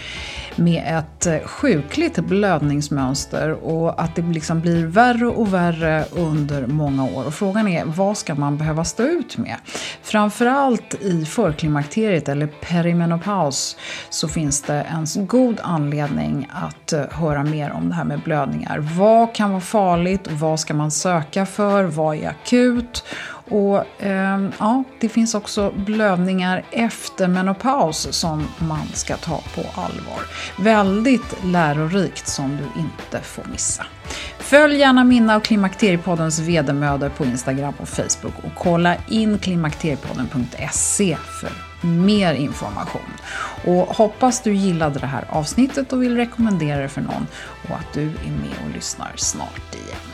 [0.56, 7.04] med ett eh, sjukligt blödningsmönster och att det liksom blir värre och värre under många
[7.04, 7.26] år.
[7.26, 9.56] Och frågan är, vad ska man behöva stå ut med?
[10.02, 13.76] Framförallt i förklimakteriet eller perimenopaus
[14.10, 18.78] så finns det en god anledning att eh, höra mer om det här med blödningar.
[18.78, 20.28] Vad kan vara farligt?
[20.30, 21.84] Vad ska man söka för?
[21.84, 23.04] Vad är akut?
[23.50, 30.20] Och eh, ja, det finns också blödningar efter menopaus som man ska ta på allvar.
[30.58, 33.86] Väldigt lärorikt som du inte får missa.
[34.38, 41.50] Följ gärna mina och Klimakteriepoddens vedermödor på Instagram och Facebook och kolla in klimakteriepodden.se för
[41.86, 43.10] mer information.
[43.64, 47.26] Och hoppas du gillade det här avsnittet och vill rekommendera det för någon
[47.68, 50.13] och att du är med och lyssnar snart igen.